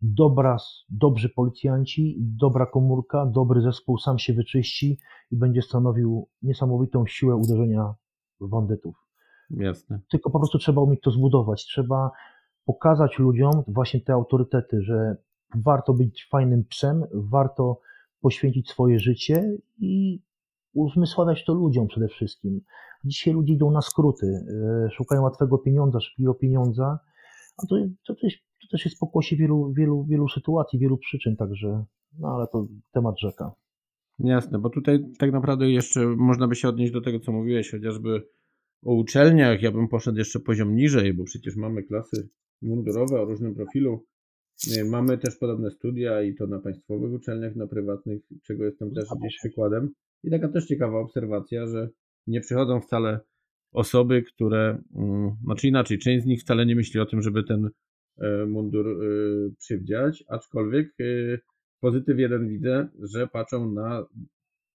[0.00, 0.56] Dobra,
[0.88, 4.98] dobrzy policjanci, dobra komórka, dobry zespół sam się wyczyści
[5.30, 7.94] i będzie stanowił niesamowitą siłę uderzenia
[8.40, 8.96] w bandytów.
[9.50, 10.00] Jasne.
[10.10, 11.64] Tylko po prostu trzeba umieć to zbudować.
[11.64, 12.10] Trzeba
[12.64, 15.16] pokazać ludziom właśnie te autorytety, że
[15.54, 17.80] warto być fajnym psem, warto
[18.20, 20.20] poświęcić swoje życie i
[20.74, 22.60] uzmysławiać to ludziom przede wszystkim.
[23.04, 24.26] Dzisiaj ludzie idą na skróty,
[24.86, 26.98] e, szukają łatwego pieniądza, szpiego pieniądza,
[27.56, 31.84] a to, to, też, to też jest pokłosie wielu, wielu, wielu sytuacji, wielu przyczyn, także,
[32.18, 33.52] no ale to temat rzeka.
[34.18, 38.28] Jasne, bo tutaj tak naprawdę jeszcze można by się odnieść do tego, co mówiłeś, chociażby
[38.84, 39.62] o uczelniach.
[39.62, 42.28] Ja bym poszedł jeszcze poziom niżej, bo przecież mamy klasy
[42.62, 44.04] mundurowe o różnym profilu.
[44.90, 49.36] Mamy też podobne studia i to na państwowych uczelniach, na prywatnych, czego jestem też gdzieś
[49.36, 49.90] przykładem.
[50.24, 51.88] I taka też ciekawa obserwacja, że
[52.26, 53.20] nie przychodzą wcale
[53.72, 57.70] osoby, które, mm, znaczy inaczej, część z nich wcale nie myśli o tym, żeby ten
[58.18, 58.94] e, mundur e,
[59.58, 61.38] przywdziać, aczkolwiek e,
[61.80, 64.06] pozytyw jeden widzę, że patrzą na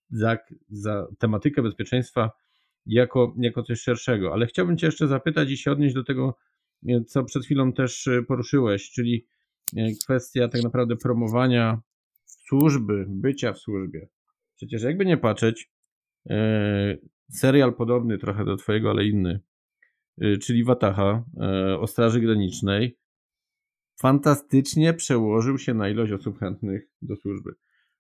[0.09, 0.37] za,
[0.69, 2.31] za tematykę bezpieczeństwa
[2.85, 4.33] jako, jako coś szerszego.
[4.33, 6.35] Ale chciałbym Cię jeszcze zapytać i się odnieść do tego,
[7.07, 9.27] co przed chwilą też poruszyłeś, czyli
[10.03, 11.81] kwestia tak naprawdę promowania
[12.47, 14.07] służby, bycia w służbie.
[14.55, 15.71] Przecież jakby nie patrzeć,
[16.29, 16.97] e,
[17.31, 19.39] serial podobny trochę do twojego, ale inny,
[20.21, 22.97] e, czyli Wataha e, o Straży Granicznej,
[23.99, 27.51] fantastycznie przełożył się na ilość osób chętnych do służby.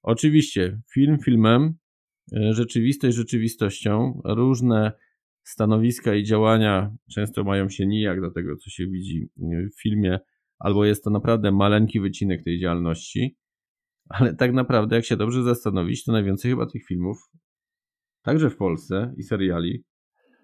[0.01, 1.73] Oczywiście, film filmem,
[2.51, 4.91] rzeczywistość rzeczywistością, różne
[5.47, 9.29] stanowiska i działania często mają się nijak do tego, co się widzi
[9.77, 10.19] w filmie,
[10.59, 13.37] albo jest to naprawdę maleńki wycinek tej działalności.
[14.09, 17.17] Ale tak naprawdę, jak się dobrze zastanowić, to najwięcej chyba tych filmów,
[18.21, 19.83] także w Polsce i seriali,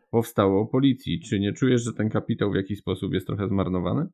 [0.10, 1.20] powstało o policji.
[1.20, 4.08] Czy nie czujesz, że ten kapitał w jakiś sposób jest trochę zmarnowany?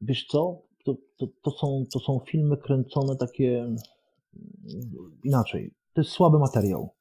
[0.00, 0.62] Wiesz co?
[0.84, 3.76] To, to, to, są, to są filmy kręcone takie
[5.24, 5.74] inaczej.
[5.92, 6.99] To jest słaby materiał.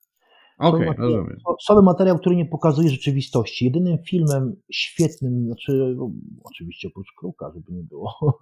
[0.60, 1.38] Okay, rozumiem.
[1.60, 3.66] Słaby materiał, który nie pokazuje rzeczywistości.
[3.66, 6.12] Jedynym filmem świetnym, znaczy no,
[6.44, 8.14] oczywiście oprócz Kruka, żeby nie było,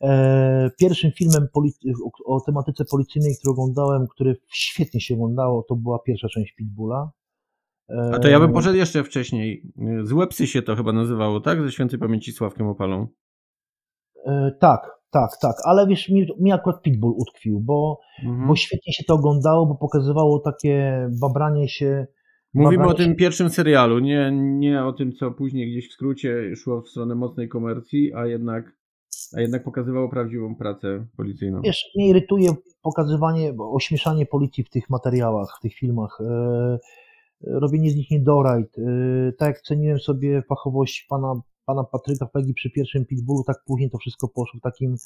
[0.00, 1.48] e, pierwszym filmem
[2.26, 7.10] o tematyce policyjnej, który oglądałem, który świetnie się oglądało, to była pierwsza część Pitbulla.
[8.12, 9.72] A to ja bym e, poszedł jeszcze wcześniej.
[10.02, 11.62] Złe psy się to chyba nazywało, tak?
[11.62, 13.06] Ze świętej pamięci Sławkiem Opalą.
[14.26, 18.48] E, tak, tak, tak, ale wiesz, mi, mi akurat Pitbull utkwił, bo, mhm.
[18.48, 22.06] bo świetnie się to oglądało, bo pokazywało takie babranie się.
[22.54, 23.14] Mówimy babranie o tym się...
[23.14, 27.48] pierwszym serialu, nie, nie o tym, co później gdzieś w skrócie szło w stronę mocnej
[27.48, 28.76] komercji, a jednak,
[29.36, 31.60] a jednak pokazywało prawdziwą pracę policyjną.
[31.60, 32.48] Wiesz, mnie irytuje
[32.82, 36.18] pokazywanie, ośmieszanie policji w tych materiałach, w tych filmach.
[36.20, 36.78] E,
[37.44, 38.78] robienie z nich niedorajt.
[38.78, 43.90] E, tak jak ceniłem sobie fachowość pana pana Patryka Pegi przy pierwszym pitbullu, tak później
[43.90, 44.96] to wszystko poszło w takim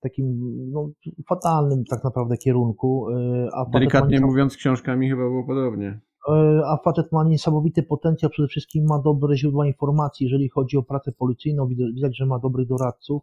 [0.00, 0.90] takim no,
[1.28, 3.06] fatalnym tak naprawdę kierunku.
[3.10, 6.00] E, a Delikatnie mówiąc, książkami chyba było podobnie.
[6.28, 10.82] E, a facet ma niesamowity potencjał, przede wszystkim ma dobre źródła informacji, jeżeli chodzi o
[10.82, 13.22] pracę policyjną, widać, że ma dobrych doradców,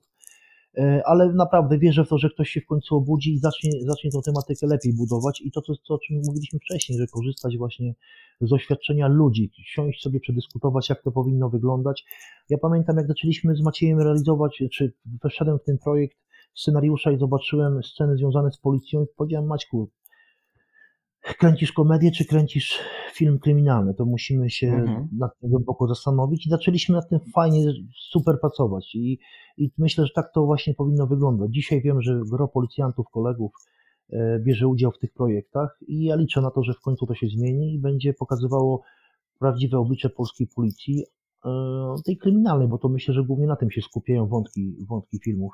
[1.05, 4.19] ale naprawdę wierzę w to, że ktoś się w końcu obudzi i zacznie, zacznie tę
[4.25, 7.93] tematykę lepiej budować i to, to, to o czym mówiliśmy wcześniej, że korzystać właśnie
[8.41, 12.05] z oświadczenia ludzi, siąść sobie, przedyskutować, jak to powinno wyglądać.
[12.49, 14.93] Ja pamiętam, jak zaczęliśmy z Maciejem realizować, czy
[15.29, 16.17] wszedłem w ten projekt
[16.55, 19.89] scenariusza i zobaczyłem sceny związane z policją i powiedziałem, Maćku,
[21.23, 22.79] kręcisz komedię, czy kręcisz
[23.13, 23.93] film kryminalny?
[23.93, 25.07] To musimy się mhm.
[25.17, 27.73] nad tym głęboko zastanowić i zaczęliśmy nad tym fajnie,
[28.11, 29.19] super pracować i,
[29.57, 31.51] i myślę, że tak to właśnie powinno wyglądać.
[31.51, 33.51] Dzisiaj wiem, że gro policjantów, kolegów,
[34.13, 37.15] E, bierze udział w tych projektach i ja liczę na to, że w końcu to
[37.15, 38.81] się zmieni i będzie pokazywało
[39.39, 41.03] prawdziwe oblicze polskiej policji,
[41.45, 41.49] e,
[42.05, 45.53] tej kryminalnej, bo to myślę, że głównie na tym się skupiają wątki, wątki filmów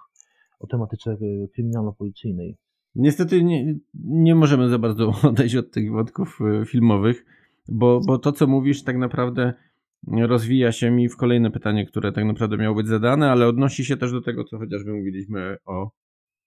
[0.59, 2.55] o tematyce e, kryminalno-policyjnej.
[2.95, 7.25] Niestety nie, nie możemy za bardzo odejść od tych wątków filmowych,
[7.67, 9.53] bo, bo to, co mówisz, tak naprawdę
[10.07, 13.97] rozwija się mi w kolejne pytanie, które tak naprawdę miało być zadane, ale odnosi się
[13.97, 15.91] też do tego, co chociażby mówiliśmy o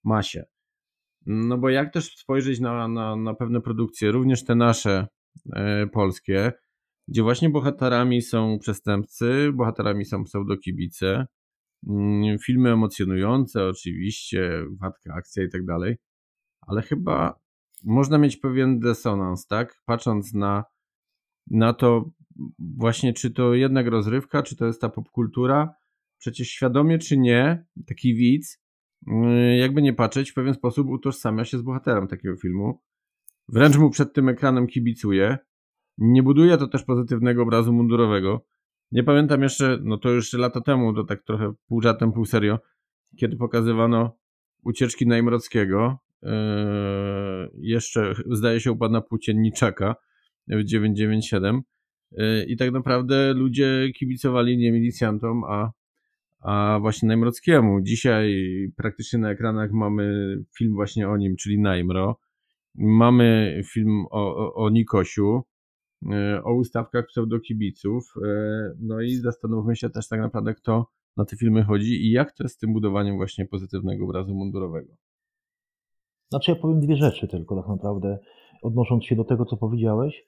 [0.05, 0.45] masie.
[1.27, 5.07] No bo jak też spojrzeć na, na, na pewne produkcje, również te nasze
[5.53, 6.53] e, polskie,
[7.09, 11.27] gdzie właśnie bohaterami są przestępcy, bohaterami są pseudokibice,
[11.89, 15.97] mm, filmy emocjonujące oczywiście, wadka akcja i tak dalej,
[16.67, 17.41] ale chyba
[17.85, 19.83] można mieć pewien dysonans, tak?
[19.85, 20.65] Patrząc na,
[21.51, 22.11] na to
[22.59, 25.75] właśnie, czy to jednak rozrywka, czy to jest ta popkultura,
[26.19, 28.63] przecież świadomie czy nie, taki widz
[29.09, 32.81] Y, jakby nie patrzeć, w pewien sposób utożsamia się z bohaterem takiego filmu.
[33.49, 35.39] wręcz mu przed tym ekranem kibicuje.
[35.99, 38.47] Nie buduje to też pozytywnego obrazu mundurowego.
[38.93, 42.59] Nie pamiętam jeszcze, no to już lata temu, to tak trochę pół żartem, pół serio,
[43.17, 44.17] kiedy pokazywano
[44.65, 45.99] ucieczki Najmrockiego.
[46.23, 49.95] Yy, jeszcze, zdaje się, upadł na płócienniczaka
[50.49, 51.63] w 997.
[52.13, 55.73] Yy, I tak naprawdę ludzie kibicowali nie milicjantom, a,
[56.41, 57.81] a właśnie Najmrockiemu.
[57.81, 58.45] Dzisiaj
[58.77, 62.19] praktycznie na ekranach mamy film właśnie o nim, czyli Najmro.
[62.75, 65.43] Mamy film o, o, o Nikosiu,
[66.03, 68.15] yy, o ustawkach pseudokibiców.
[68.81, 72.45] No i zastanówmy się też tak naprawdę, kto na te filmy chodzi i jak to
[72.45, 74.97] jest z tym budowaniem właśnie pozytywnego obrazu mundurowego.
[76.33, 78.19] Znaczy ja powiem dwie rzeczy tylko tak naprawdę,
[78.63, 80.27] odnosząc się do tego, co powiedziałeś.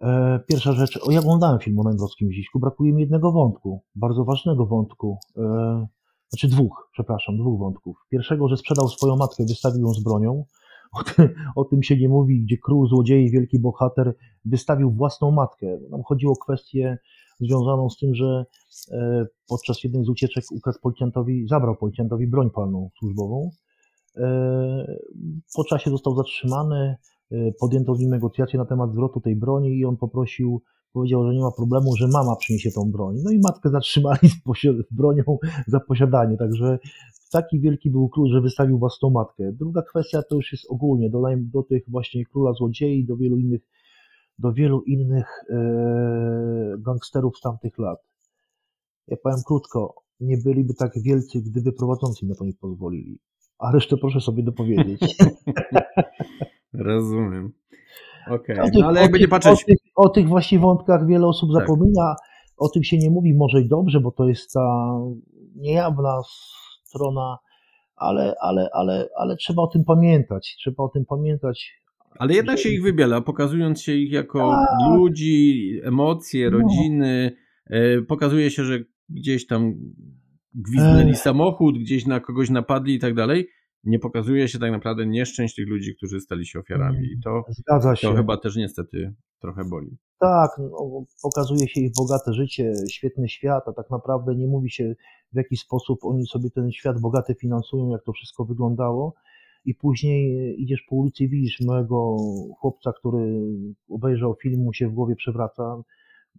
[0.00, 4.24] E, pierwsza rzecz, o ja oglądałem film o Najmrockim Ziśku, brakuje mi jednego wątku, bardzo
[4.24, 5.86] ważnego wątku, e,
[6.28, 7.96] znaczy dwóch, przepraszam, dwóch wątków.
[8.10, 10.44] Pierwszego, że sprzedał swoją matkę, wystawił ją z bronią,
[10.92, 14.14] o tym, o tym się nie mówi, gdzie król złodziei, wielki bohater
[14.44, 15.66] wystawił własną matkę.
[15.90, 16.98] Nam chodziło o kwestię
[17.40, 18.44] związaną z tym, że
[18.92, 23.50] e, podczas jednej z ucieczek ukradł policjantowi, zabrał policjantowi broń palną służbową.
[24.16, 25.00] E,
[25.56, 26.96] po czasie został zatrzymany,
[27.30, 31.34] e, podjęto z nim negocjacje na temat zwrotu tej broni i on poprosił, powiedział, że
[31.34, 33.16] nie ma problemu, że mama przyniesie tą broń.
[33.24, 34.34] No i matkę zatrzymali z,
[34.90, 36.78] bronią za posiadanie, także
[37.32, 39.52] taki wielki był król, że wystawił własną matkę.
[39.52, 43.60] Druga kwestia to już jest ogólnie do, do tych właśnie króla złodziei, do wielu innych
[44.40, 45.56] do wielu innych e,
[46.78, 47.98] gangsterów z tamtych lat.
[49.06, 53.18] Ja powiem krótko, nie byliby tak wielcy, gdyby prowadzący na to nie pozwolili.
[53.60, 55.00] A resztę proszę sobie dopowiedzieć.
[56.72, 57.52] Rozumiem.
[58.30, 58.70] Okay.
[58.74, 59.62] no, ale jakby nie patrzeć...
[59.62, 61.62] O tych, o tych właśnie wątkach wiele osób tak.
[61.62, 62.16] zapomina.
[62.56, 64.98] O tym się nie mówi może i dobrze, bo to jest ta
[65.56, 66.20] niejawna
[66.84, 67.38] strona,
[67.96, 70.56] ale, ale, ale, ale trzeba o tym pamiętać.
[70.58, 71.80] Trzeba o tym pamiętać.
[72.18, 74.96] Ale jednak się ich wybiela, pokazując się ich jako tak.
[74.96, 76.58] ludzi, emocje, no.
[76.58, 77.36] rodziny.
[77.70, 77.76] No.
[78.08, 79.74] Pokazuje się, że gdzieś tam
[80.54, 83.48] gwizdnęli samochód, gdzieś na kogoś napadli i tak dalej.
[83.84, 87.06] Nie pokazuje się tak naprawdę nieszczęść tych ludzi, którzy stali się ofiarami.
[87.06, 88.08] I to, Zgadza się.
[88.08, 89.96] to chyba też niestety trochę boli.
[90.18, 94.94] Tak, no, pokazuje się ich bogate życie, świetny świat, a tak naprawdę nie mówi się
[95.32, 99.14] w jaki sposób oni sobie ten świat bogaty finansują, jak to wszystko wyglądało
[99.64, 102.16] i później idziesz po ulicy i widzisz małego
[102.58, 103.40] chłopca, który
[103.90, 105.82] obejrzał film, mu się w głowie przewraca,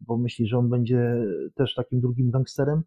[0.02, 1.16] bo myśli, że on będzie
[1.56, 2.84] też takim drugim gangsterem.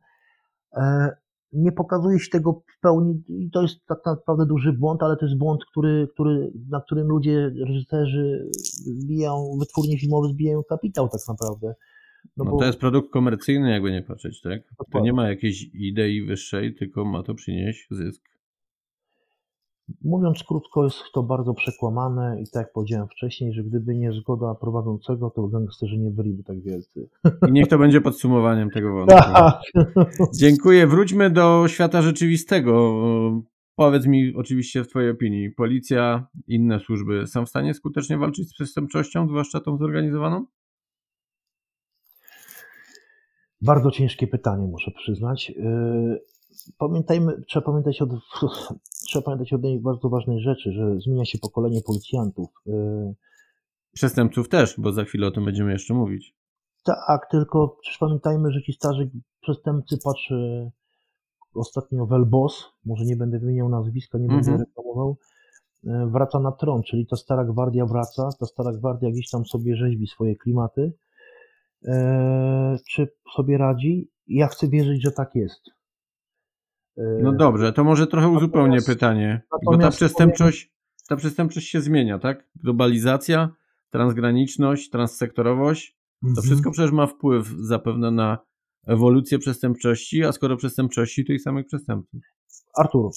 [0.76, 1.10] E,
[1.52, 5.26] nie pokazuje się tego w pełni i to jest tak naprawdę duży błąd, ale to
[5.26, 8.48] jest błąd, który, który, na którym ludzie, reżyserzy
[9.02, 11.74] zbijają, wytwórnie filmowe zbijają kapitał tak naprawdę.
[12.36, 12.58] No, no bo...
[12.58, 14.62] to jest produkt komercyjny, jakby nie patrzeć, tak?
[14.92, 18.34] To nie ma jakiejś idei wyższej, tylko ma to przynieść zysk.
[20.05, 24.55] Mówiąc krótko, jest to bardzo przekłamane i tak jak powiedziałem wcześniej, że gdyby nie zgoda
[24.55, 27.09] prowadzącego, to gangsterzy nie byliby tak wielcy.
[27.49, 29.16] I niech to będzie podsumowaniem tego wątku.
[29.16, 29.61] Tak.
[30.35, 30.87] Dziękuję.
[30.87, 33.01] Wróćmy do świata rzeczywistego.
[33.76, 38.55] Powiedz mi oczywiście w Twojej opinii, policja, inne służby są w stanie skutecznie walczyć z
[38.55, 40.47] przestępczością, zwłaszcza tą zorganizowaną?
[43.61, 45.53] Bardzo ciężkie pytanie, muszę przyznać.
[46.78, 48.07] Pamiętajmy, trzeba pamiętać o,
[49.09, 52.48] trzeba pamiętać o jednej bardzo ważnej rzeczy, że zmienia się pokolenie policjantów.
[52.66, 53.14] Y,
[53.92, 56.34] Przestępców też, bo za chwilę o tym będziemy jeszcze mówić.
[56.84, 60.70] Tak, tylko przecież pamiętajmy, że ci starzy przestępcy, patrzę
[61.55, 64.61] ostatnio Welbos, może nie będę wymieniał nazwiska, nie będę mhm.
[64.61, 65.16] reklamował,
[65.84, 69.76] y, wraca na tron, czyli ta stara gwardia wraca, ta stara gwardia gdzieś tam sobie
[69.76, 70.92] rzeźbi swoje klimaty.
[71.84, 71.90] Y,
[72.90, 74.11] czy sobie radzi?
[74.26, 75.70] Ja chcę wierzyć, że tak jest.
[76.97, 79.42] No dobrze, to może trochę uzupełnię pytanie.
[79.64, 80.72] Bo ta przestępczość,
[81.09, 82.49] ta przestępczość się zmienia, tak?
[82.57, 83.49] Globalizacja,
[83.90, 85.97] transgraniczność, transsektorowość.
[86.22, 86.47] To mhm.
[86.47, 88.38] wszystko przecież ma wpływ zapewne na
[88.86, 92.20] ewolucję przestępczości, a skoro przestępczości, to i samych przestępców.
[92.78, 93.11] Artur,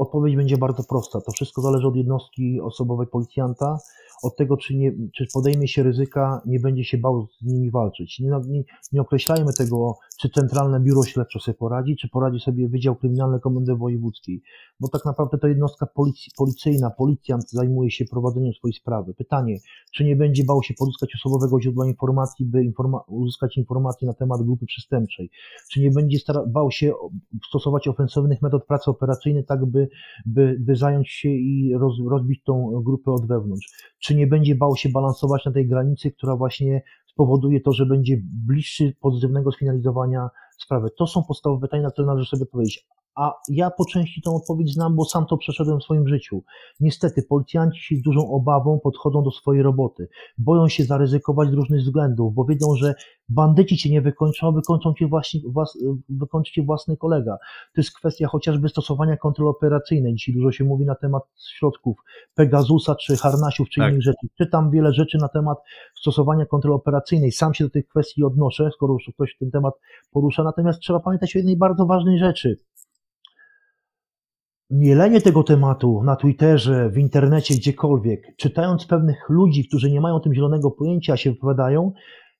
[0.00, 1.20] odpowiedź będzie bardzo prosta.
[1.20, 3.78] To wszystko zależy od jednostki osobowej policjanta,
[4.22, 8.18] od tego, czy, nie, czy podejmie się ryzyka, nie będzie się bał z nimi walczyć.
[8.18, 12.96] Nie, nie, nie określajmy tego, czy Centralne Biuro Śledcze sobie poradzi, czy poradzi sobie Wydział
[12.96, 14.42] Kryminalny Komendy Wojewódzkiej,
[14.80, 19.14] bo tak naprawdę to jednostka policji, policyjna, policjant zajmuje się prowadzeniem swojej sprawy.
[19.14, 19.58] Pytanie,
[19.92, 24.42] czy nie będzie bał się pozyskać osobowego źródła informacji, by informa uzyskać informacje na temat
[24.42, 25.30] grupy przestępczej,
[25.72, 26.92] czy nie będzie bał się
[27.48, 29.88] stosować ofensywnych metod pracy operacyjnej, tak by,
[30.26, 34.76] by, by zająć się i roz, rozbić tą grupę od wewnątrz, czy nie będzie bał
[34.76, 40.28] się balansować na tej granicy, która właśnie spowoduje to, że będzie bliższy pozytywnego sfinalizowania
[40.58, 40.88] sprawy.
[40.98, 42.86] To są podstawowe pytania, na które należy sobie powiedzieć.
[43.14, 46.42] A ja po części tę odpowiedź znam, bo sam to przeszedłem w swoim życiu.
[46.80, 50.08] Niestety, policjanci z dużą obawą podchodzą do swojej roboty.
[50.38, 52.94] Boją się zaryzykować z różnych względów, bo wiedzą, że
[53.28, 57.36] bandyci cię nie wykończą, a wykończą cię właśnie, was, wykończy cię własny kolega.
[57.74, 60.14] To jest kwestia chociażby stosowania kontroli operacyjnej.
[60.14, 61.22] Dzisiaj dużo się mówi na temat
[61.58, 61.96] środków
[62.34, 63.90] Pegasusa, czy Harnasiów, czy tak.
[63.90, 64.26] innych rzeczy.
[64.38, 65.58] Czytam wiele rzeczy na temat
[66.00, 67.32] stosowania kontroli operacyjnej.
[67.32, 69.74] Sam się do tych kwestii odnoszę, skoro już ktoś ten temat
[70.12, 70.44] porusza.
[70.44, 72.56] Natomiast trzeba pamiętać o jednej bardzo ważnej rzeczy
[74.70, 80.34] mielenie tego tematu na Twitterze, w internecie, gdziekolwiek, czytając pewnych ludzi, którzy nie mają tym
[80.34, 81.92] zielonego pojęcia, się wypowiadają,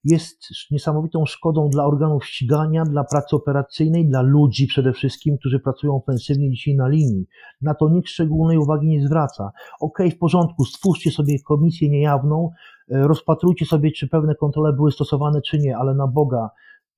[0.05, 0.39] jest
[0.71, 6.51] niesamowitą szkodą dla organów ścigania, dla pracy operacyjnej, dla ludzi przede wszystkim, którzy pracują ofensywnie
[6.51, 7.27] dzisiaj na linii.
[7.63, 9.51] Na to nikt szczególnej uwagi nie zwraca.
[9.81, 12.51] Ok, w porządku, stwórzcie sobie komisję niejawną,
[12.91, 16.51] e, rozpatrujcie sobie, czy pewne kontrole były stosowane, czy nie, ale na Boga,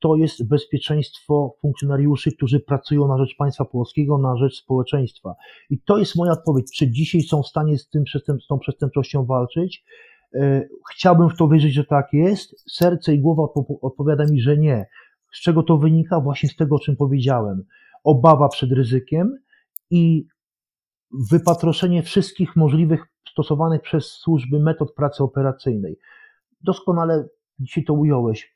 [0.02, 5.34] to jest bezpieczeństwo funkcjonariuszy, którzy pracują na rzecz państwa polskiego, na rzecz społeczeństwa.
[5.70, 6.66] I to jest moja odpowiedź.
[6.76, 8.04] Czy dzisiaj są w stanie z, tym
[8.44, 9.84] z tą przestępczością walczyć?
[10.34, 12.72] E, chciałbym w to wierzyć, że tak jest.
[12.72, 13.42] Serce i głowa
[13.82, 14.86] odpowiada mi, że nie.
[15.32, 16.20] Z czego to wynika?
[16.20, 17.64] Właśnie z tego, o czym powiedziałem.
[18.04, 19.38] Obawa przed ryzykiem
[19.90, 20.26] i
[21.30, 25.98] wypatroszenie wszystkich możliwych stosowanych przez służby metod pracy operacyjnej.
[26.60, 27.28] Doskonale
[27.58, 28.51] dzisiaj to ująłeś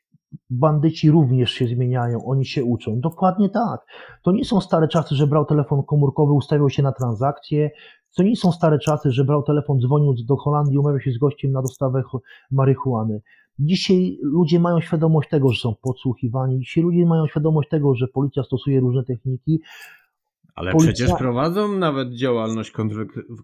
[0.49, 2.99] bandyci również się zmieniają, oni się uczą.
[2.99, 3.85] Dokładnie tak.
[4.23, 7.71] To nie są stare czasy, że brał telefon komórkowy, ustawiał się na transakcje.
[8.17, 11.51] To nie są stare czasy, że brał telefon, dzwonił do Holandii, umawiał się z gościem
[11.51, 12.03] na dostawę
[12.51, 13.21] marihuany.
[13.59, 16.59] Dzisiaj ludzie mają świadomość tego, że są podsłuchiwani.
[16.59, 19.61] Dzisiaj ludzie mają świadomość tego, że policja stosuje różne techniki.
[20.57, 20.93] Ale Policja...
[20.93, 22.73] przecież prowadzą nawet działalność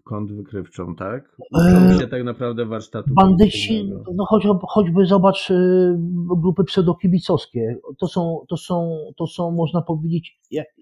[0.03, 1.35] kontrwykrywczą, tak?
[1.51, 3.13] Uczą się tak naprawdę warsztatu.
[3.13, 5.95] Bandyci, no choć, choćby zobacz y,
[6.41, 7.77] grupy pseudokibicowskie.
[7.99, 10.39] To są, to, są, to są, można powiedzieć,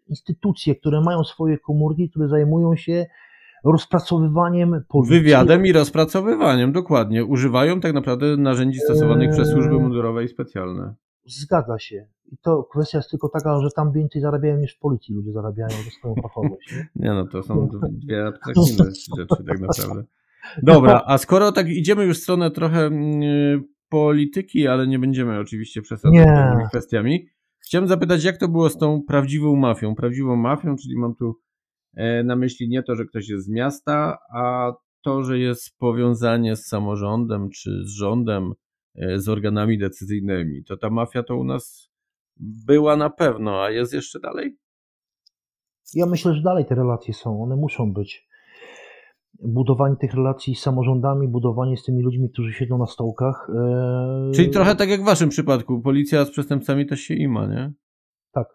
[0.08, 3.06] instytucje, które mają swoje komórki, które zajmują się
[3.66, 5.20] rozpracowywaniem policji.
[5.20, 7.26] Wywiadem i rozpracowywaniem, dokładnie.
[7.26, 9.34] Używają tak naprawdę narzędzi stosowanych eee...
[9.34, 10.94] przez służby mundurowe i specjalne.
[11.40, 12.08] Zgadza się.
[12.32, 15.70] I to kwestia jest tylko taka, że tam więcej zarabiają niż w policji ludzie zarabiają
[15.70, 16.72] za swoją fachowość.
[16.72, 18.86] Nie, nie no, to są dwie abstrakcyjne
[19.18, 20.04] rzeczy tak naprawdę.
[20.64, 25.82] Dobra, a skoro tak idziemy już w stronę trochę mm, polityki, ale nie będziemy oczywiście
[25.82, 27.28] przesadzać tymi kwestiami,
[27.60, 29.96] chciałem zapytać, jak to było z tą prawdziwą mafią?
[29.96, 31.40] Prawdziwą mafią, czyli mam tu
[31.96, 36.56] e, na myśli nie to, że ktoś jest z miasta, a to, że jest powiązanie
[36.56, 38.54] z samorządem czy z rządem,
[39.16, 40.64] z organami decyzyjnymi.
[40.64, 41.92] To ta mafia to u nas
[42.68, 44.58] była na pewno, a jest jeszcze dalej?
[45.94, 48.28] Ja myślę, że dalej te relacje są, one muszą być.
[49.44, 53.50] Budowanie tych relacji z samorządami, budowanie z tymi ludźmi, którzy siedzą na stołkach.
[54.26, 54.32] Yy...
[54.34, 57.72] Czyli trochę tak jak w waszym przypadku, policja z przestępcami też się ima, nie?
[58.32, 58.48] Tak.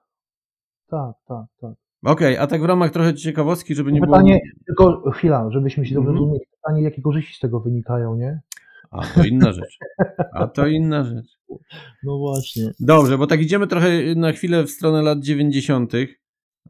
[0.88, 1.74] Tak, tak, tak.
[2.04, 4.92] Okej, okay, a tak w ramach trochę ciekawostki, żeby nie pytanie, było...
[4.92, 6.24] Tylko chwila, żebyśmy się dobrze mm -hmm.
[6.24, 6.46] rozumieli.
[6.62, 8.40] Pytanie, jakie korzyści z tego wynikają, nie?
[8.90, 9.78] A to inna rzecz.
[10.34, 11.38] A to inna rzecz.
[12.04, 12.70] No właśnie.
[12.80, 15.92] Dobrze, bo tak idziemy trochę na chwilę w stronę lat 90.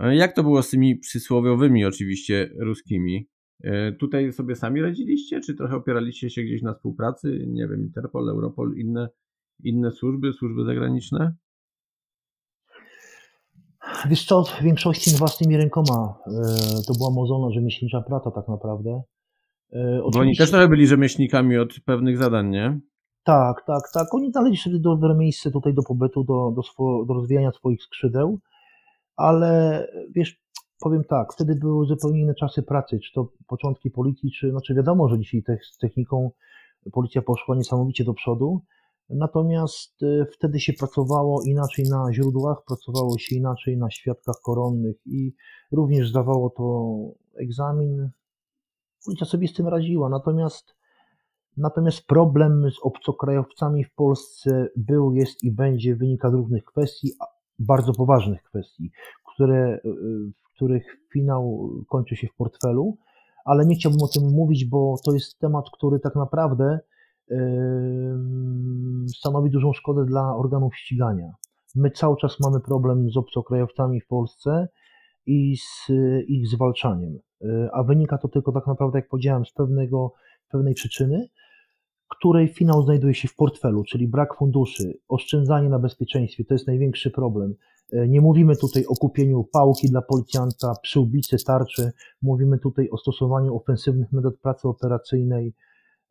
[0.00, 3.28] Jak to było z tymi przysłowiowymi oczywiście ruskimi?
[3.64, 7.44] E, tutaj sobie sami radziliście, czy trochę opieraliście się gdzieś na współpracy?
[7.48, 9.08] Nie wiem, Interpol, Europol, inne,
[9.64, 11.34] inne służby, służby zagraniczne?
[14.08, 16.18] Wiesz co, w większości własnymi rękoma.
[16.26, 16.32] E,
[16.86, 19.02] to była mozolna rzemieślnicza praca tak naprawdę.
[19.72, 22.80] E, Bo oni też trochę byli rzemieślnikami od pewnych zadań, nie?
[23.24, 24.14] Tak, tak, tak.
[24.14, 28.38] Oni znaleźli sobie dobre miejsce tutaj do pobytu, do, do, swo, do rozwijania swoich skrzydeł,
[29.16, 30.40] ale wiesz,
[30.80, 35.08] powiem tak, wtedy były zupełnie inne czasy pracy, czy to początki policji, czy, znaczy wiadomo,
[35.08, 36.30] że dzisiaj te, z techniką
[36.92, 38.62] policja poszła niesamowicie do przodu,
[39.10, 45.34] natomiast e, wtedy się pracowało inaczej na źródłach, pracowało się inaczej na świadkach koronnych i
[45.72, 46.96] również zdawało to
[47.42, 48.10] egzamin,
[49.06, 50.08] policja sobie z tym radziła.
[50.08, 50.74] Natomiast,
[51.56, 57.12] natomiast problem z obcokrajowcami w Polsce był, jest i będzie, wynika z różnych kwestii,
[57.58, 58.90] bardzo poważnych kwestii,
[59.34, 59.80] które,
[60.44, 62.96] w których finał kończy się w portfelu,
[63.44, 66.80] ale nie chciałbym o tym mówić, bo to jest temat, który tak naprawdę
[69.18, 71.32] stanowi dużą szkodę dla organów ścigania.
[71.74, 74.68] My cały czas mamy problem z obcokrajowcami w Polsce
[75.26, 75.92] i z
[76.28, 77.18] ich zwalczaniem.
[77.44, 80.12] E, a wynika to tylko tak naprawdę, jak powiedziałem, z pewnego,
[80.50, 81.28] pewnej przyczyny,
[82.08, 87.10] której finał znajduje się w portfelu, czyli brak funduszy, oszczędzanie na bezpieczeństwie, to jest największy
[87.10, 87.54] problem.
[87.92, 93.56] E, nie mówimy tutaj o kupieniu pałki dla policjanta, przyłbicy, tarczy, mówimy tutaj o stosowaniu
[93.56, 95.54] ofensywnych metod pracy operacyjnej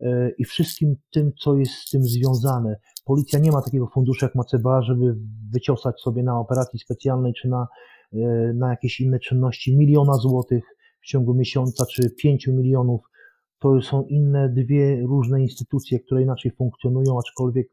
[0.01, 2.79] e, i wszystkim tym, co jest z tym związane.
[3.05, 5.15] Policja nie ma takiego funduszu jak ma CBA, żeby
[5.53, 7.67] wyciosać sobie na operacji specjalnej czy na
[8.55, 10.63] na jakieś inne czynności miliona złotych
[11.01, 13.01] w ciągu miesiąca czy pięciu milionów.
[13.59, 17.67] To są inne dwie różne instytucje, które inaczej funkcjonują, aczkolwiek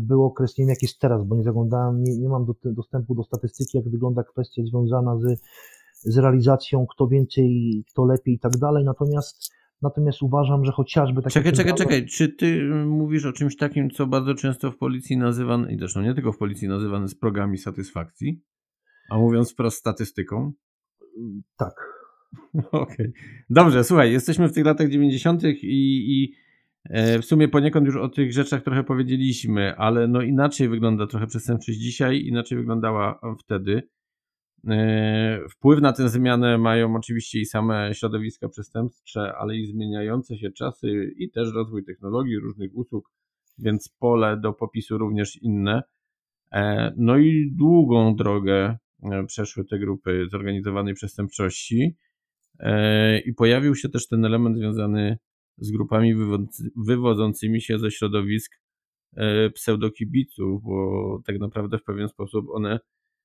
[0.00, 3.14] był okres, nie wiem jak jest teraz, bo nie zaglądałem, nie, nie mam do, dostępu
[3.14, 5.40] do statystyki, jak wygląda kwestia związana z,
[5.94, 8.84] z realizacją, kto więcej, kto lepiej i tak dalej.
[8.84, 11.32] Natomiast Natomiast uważam, że chociażby takie.
[11.32, 12.06] Czekaj, czekaj, czekaj.
[12.06, 16.14] Czy ty mówisz o czymś takim, co bardzo często w policji nazywany, i zresztą nie
[16.14, 18.42] tylko w policji nazywany z progami satysfakcji,
[19.10, 20.52] a mówiąc wprost statystyką?
[21.56, 21.74] Tak.
[22.72, 22.92] Okej.
[22.92, 23.12] Okay.
[23.50, 25.44] Dobrze, słuchaj, jesteśmy w tych latach 90.
[25.44, 26.34] i, i
[26.84, 31.26] e, w sumie poniekąd już o tych rzeczach trochę powiedzieliśmy, ale no inaczej wygląda trochę
[31.26, 33.82] przestępczość dzisiaj, inaczej wyglądała wtedy.
[34.68, 40.50] E, wpływ na tę zmianę mają oczywiście i same środowiska przestępcze, ale i zmieniające się
[40.50, 43.10] czasy i też rozwój technologii, różnych usług,
[43.58, 45.82] więc pole do popisu również inne.
[46.52, 48.76] E, no i długą drogę
[49.26, 51.96] przeszły te grupy zorganizowanej przestępczości
[53.24, 55.18] i pojawił się też ten element związany
[55.58, 56.14] z grupami
[56.86, 58.52] wywodzącymi się ze środowisk
[59.54, 62.80] pseudokibiców, bo tak naprawdę w pewien sposób one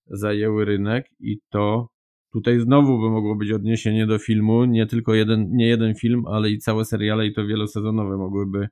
[0.08, 1.90] zajęły rynek i to
[2.34, 6.50] tutaj znowu by mogło być odniesienie do filmu, nie tylko jeden, nie jeden film, ale
[6.52, 8.68] i całe seriale i to wielosezonowe mogłyby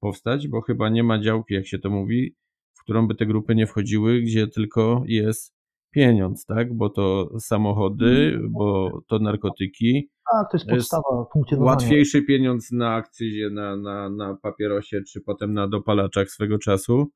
[0.00, 2.34] powstać, bo chyba nie ma działki, jak się to mówi,
[2.74, 5.51] w którą by te grupy nie wchodziły, gdzie tylko jest
[5.92, 6.76] pieniądz, tak?
[6.76, 10.10] Bo to samochody, bo to narkotyki.
[10.32, 11.72] Tak, to jest podstawa funkcjonowania.
[11.72, 17.06] Łatwiejszy pieniądz na akcyzie, na, na, na papierosie, czy potem na dopalaczach swego czasu.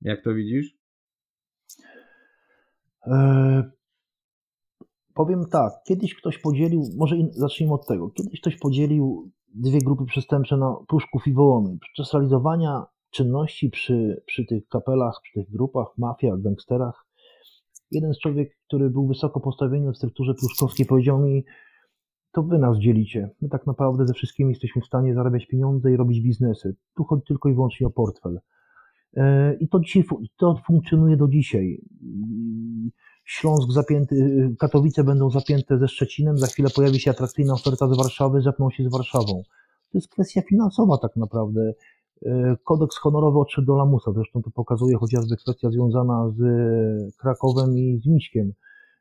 [0.00, 0.76] Jak to widzisz?
[3.06, 3.70] E,
[5.14, 10.56] powiem tak, kiedyś ktoś podzielił, może zacznijmy od tego, kiedyś ktoś podzielił dwie grupy przestępcze
[10.56, 11.78] na Pruszków i Wołomin.
[11.78, 17.06] Podczas realizowania czynności przy, przy tych kapelach, przy tych grupach, mafiach, gangsterach,
[17.90, 21.44] jeden z człowiek, który był wysoko postawiony w strukturze pruszkowskiej, powiedział mi,
[22.32, 23.30] to wy nas dzielicie.
[23.42, 26.76] My tak naprawdę ze wszystkimi jesteśmy w stanie zarabiać pieniądze i robić biznesy.
[26.96, 28.40] Tu chodzi tylko i wyłącznie o portfel.
[29.16, 30.04] E, I to dzisiaj
[30.36, 31.80] to funkcjonuje do dzisiaj.
[33.24, 38.40] Śląsk zapięty, Katowice będą zapięte ze Szczecinem, za chwilę pojawi się atrakcyjna oferta z Warszawy,
[38.40, 39.42] zepną się z Warszawą.
[39.92, 41.72] To jest kwestia finansowa tak naprawdę.
[42.26, 48.00] E, kodeks honorowy odszedł do lamusa, zresztą to pokazuje chociażby kwestia związana z Krakowem i
[48.04, 48.52] z Miśkiem.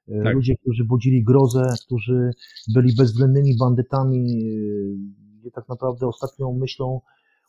[0.07, 0.33] E, tak.
[0.33, 2.31] Ludzie, którzy budzili grozę, którzy
[2.75, 4.25] byli bezwzględnymi bandytami,
[5.39, 7.01] gdzie tak naprawdę ostatnią myślą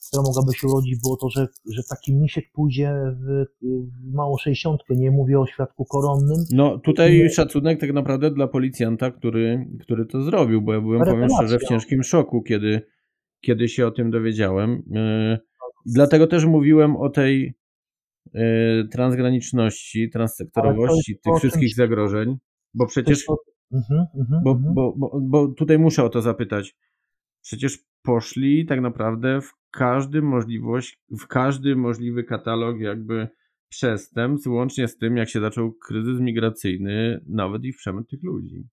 [0.07, 4.95] która mogłaby się urodzić, było to, że, że taki misiek pójdzie w, w małą sześćdziesiątkę,
[4.97, 6.45] nie mówię o świadku koronnym.
[6.53, 7.31] No tutaj nie...
[7.31, 11.69] szacunek tak naprawdę dla policjanta, który, który to zrobił, bo ja byłem, powiem szczerze, w
[11.69, 12.81] ciężkim szoku, kiedy,
[13.41, 14.83] kiedy się o tym dowiedziałem.
[14.91, 15.39] Yy,
[15.95, 17.55] dlatego też mówiłem o tej
[18.35, 22.37] yy, transgraniczności, transsektorowości tych wszystkich zagrożeń,
[22.75, 23.25] bo przecież...
[23.73, 24.75] Mhm, mhm, bo, mhm.
[24.75, 26.77] bo, bo, bo tutaj muszę o to zapytać.
[27.43, 33.29] Przecież poszli tak naprawdę w każdy możliwość, w każdy możliwy katalog jakby
[33.69, 38.69] przestępstw, łącznie z tym, jak się zaczął kryzys migracyjny, nawet i w przemyt tych ludzi.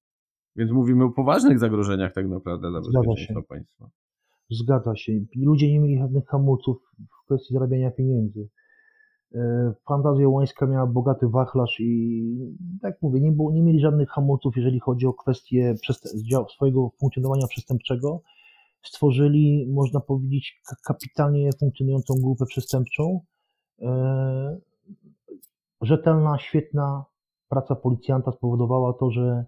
[0.56, 3.90] Więc mówimy o poważnych zagrożeniach tak naprawdę dla bezpieczeństwa państwa.
[4.50, 5.14] Zgadza się.
[5.36, 8.50] Ludzie nie mieli żadnych hamulców w kwestii zarabiania pieniędzy.
[9.36, 12.24] E, fantazja Łańska miała bogaty wachlarz i
[12.82, 15.76] tak mówię, nie, było, nie mieli żadnych hamulców, jeżeli chodzi o kwestię
[16.56, 18.22] swojego funkcjonowania przestępczego
[18.84, 23.20] stworzyli, można powiedzieć, kapitalnie funkcjonującą grupę przestępczą.
[23.82, 24.58] E,
[25.82, 27.06] rzetelna, świetna
[27.50, 29.46] praca policjanta spowodowała to, że,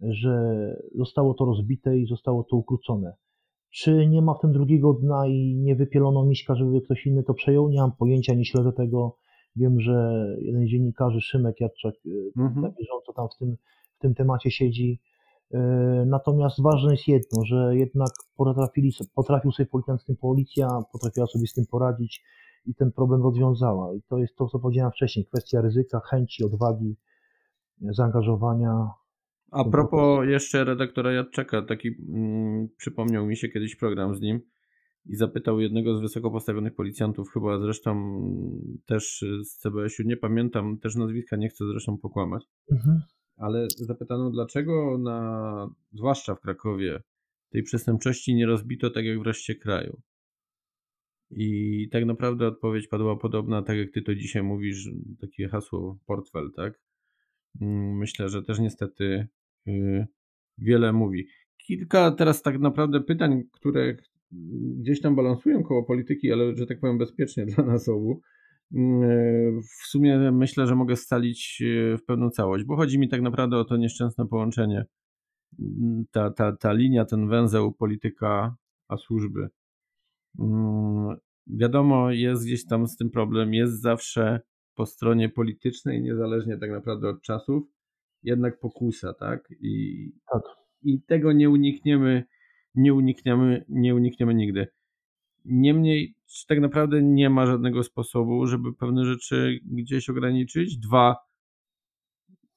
[0.00, 0.56] że
[0.94, 3.12] zostało to rozbite i zostało to ukrócone.
[3.70, 7.34] Czy nie ma w tym drugiego dna i nie wypielono miśka, żeby ktoś inny to
[7.34, 7.68] przejął?
[7.68, 9.16] Nie mam pojęcia, nie śledzę tego.
[9.56, 12.62] Wiem, że jeden z dziennikarzy, Szymek Jadczak, e, mhm.
[12.62, 13.56] na bieżąco tam w tym,
[13.96, 15.00] w tym temacie siedzi
[15.54, 15.58] E,
[16.06, 21.46] natomiast ważne jest jedno, że jednak potrafili, potrafił sobie policjant z tym policja, potrafiła sobie
[21.46, 22.24] z tym poradzić
[22.66, 23.94] i ten problem rozwiązała.
[23.94, 26.96] I to jest to, co powiedziałem wcześniej, kwestia ryzyka, chęci, odwagi,
[27.80, 28.90] zaangażowania.
[29.50, 34.40] A propos jeszcze redaktora Jadczeka, taki mm, przypomniał mi się kiedyś program z nim
[35.06, 38.20] i zapytał jednego z wysoko postawionych policjantów, chyba zresztą
[38.86, 42.44] też z CBS-u, nie pamiętam, też nazwiska nie chcę zresztą pokłamać.
[42.72, 43.00] Mhm
[43.36, 47.02] ale zapytano, dlaczego na, zwłaszcza w Krakowie,
[47.50, 50.00] tej przestępczości nie rozbito tak jak w reszcie kraju.
[51.30, 54.88] I tak naprawdę odpowiedź padła podobna, tak jak ty to dzisiaj mówisz,
[55.20, 56.80] takie hasło portfel, tak?
[57.60, 59.28] Mm, myślę, że też niestety
[60.58, 61.28] wiele mówi.
[61.66, 63.96] Kilka teraz tak naprawdę pytań, które
[64.78, 68.20] gdzieś tam balansują koło polityki, ale że tak powiem bezpiecznie dla nas obu.
[68.74, 71.62] mm, w sumie myślę, że mogę scalić
[71.98, 74.84] w pełną całość, bo chodzi mi tak naprawdę o to nieszczęsne połączenie.
[75.60, 78.56] Mm, ta, ta, ta linia, ten węzeł polityka
[78.88, 79.48] a służby.
[80.38, 84.40] Mm, wiadomo, jest gdzieś tam z tym problem, jest zawsze
[84.74, 87.75] po stronie politycznej, niezależnie tak naprawdę od czasów,
[88.22, 89.48] jednak pokusa, tak?
[89.60, 89.96] I,
[90.32, 90.42] tak.
[90.82, 92.24] i tego nie unikniemy,
[92.74, 94.66] nie unikniemy, nie unikniemy nigdy.
[95.44, 96.14] Niemniej,
[96.48, 100.78] tak naprawdę nie ma żadnego sposobu, żeby pewne rzeczy gdzieś ograniczyć.
[100.78, 101.16] Dwa,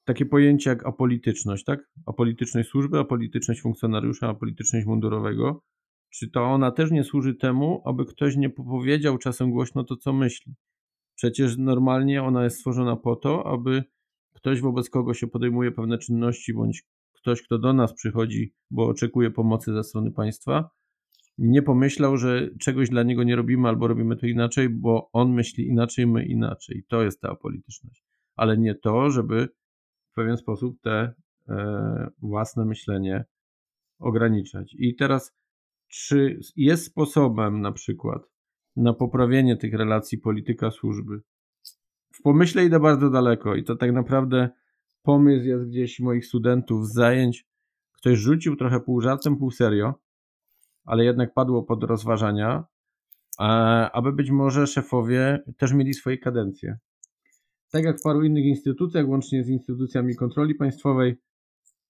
[0.04, 1.80] takie pojęcie jak apolityczność, tak?
[2.06, 5.62] Apolityczność służby, apolityczność funkcjonariusza, apolityczność mundurowego.
[6.10, 10.12] Czy to ona też nie służy temu, aby ktoś nie powiedział czasem głośno to, co
[10.12, 10.54] myśli?
[11.14, 13.84] Przecież normalnie ona jest stworzona po to, aby
[14.40, 16.82] ktoś, wobec kogo się podejmuje pewne czynności, bądź
[17.12, 20.70] ktoś, kto do nas przychodzi, bo oczekuje pomocy ze strony państwa,
[21.38, 25.66] nie pomyślał, że czegoś dla niego nie robimy albo robimy to inaczej, bo on myśli
[25.66, 26.84] inaczej, my inaczej.
[26.88, 28.04] To jest ta apolityczność.
[28.36, 29.48] Ale nie to, żeby
[30.10, 31.14] w pewien sposób te
[31.48, 33.24] e, własne myślenie
[33.98, 34.74] ograniczać.
[34.78, 35.36] I teraz,
[35.88, 38.22] czy jest sposobem na przykład
[38.76, 41.20] na poprawienie tych relacji polityka-służby?
[42.20, 44.50] W pomyśle idę bardzo daleko i to tak naprawdę
[45.02, 47.46] pomysł jest gdzieś moich studentów z zajęć.
[47.92, 49.94] Ktoś rzucił trochę pół żartem, pół serio,
[50.84, 52.64] ale jednak padło pod rozważania,
[53.40, 53.42] e,
[53.92, 56.78] aby być może szefowie też mieli swoje kadencje.
[57.70, 61.16] Tak jak w paru innych instytucjach, łącznie z instytucjami kontroli państwowej,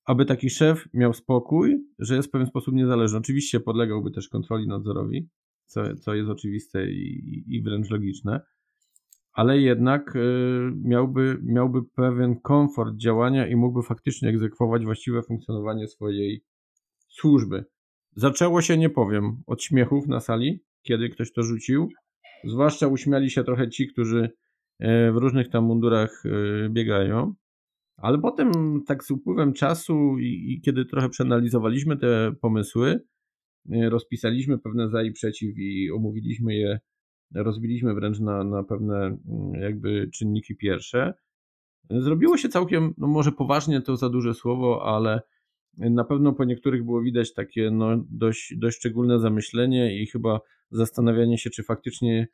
[0.05, 3.19] aby taki szef miał spokój, że jest w pewien sposób niezależny.
[3.19, 5.29] Oczywiście podlegałby też kontroli nadzorowi,
[5.67, 8.41] co, co jest oczywiste i, i wręcz logiczne,
[9.33, 10.21] ale jednak y,
[10.85, 16.45] miałby, miałby pewien komfort działania i mógłby faktycznie egzekwować właściwe funkcjonowanie swojej
[17.09, 17.65] służby.
[18.17, 21.89] Zaczęło się, nie powiem, od śmiechów na sali, kiedy ktoś to rzucił.
[22.45, 24.33] Zwłaszcza uśmiali się trochę ci, którzy y,
[25.13, 27.35] w różnych tam mundurach y, biegają.
[27.97, 28.53] Ale potem,
[28.87, 33.01] tak z upływem czasu i, i kiedy trochę przeanalizowaliśmy te pomysły,
[33.89, 36.81] rozpisaliśmy pewne za i przeciw i omówiliśmy je
[37.35, 39.19] rozbiliśmy wręcz na, na pewne mm,
[39.55, 41.15] jakby czynniki pierwsze.
[41.91, 45.21] Zrobiło się całkiem, no może poważnie to za duże słowo, ale
[45.79, 51.39] na pewno po niektórych było widać takie no dość, dość szczególne zamyślenie i chyba zastanawianie
[51.39, 52.29] się, czy faktycznie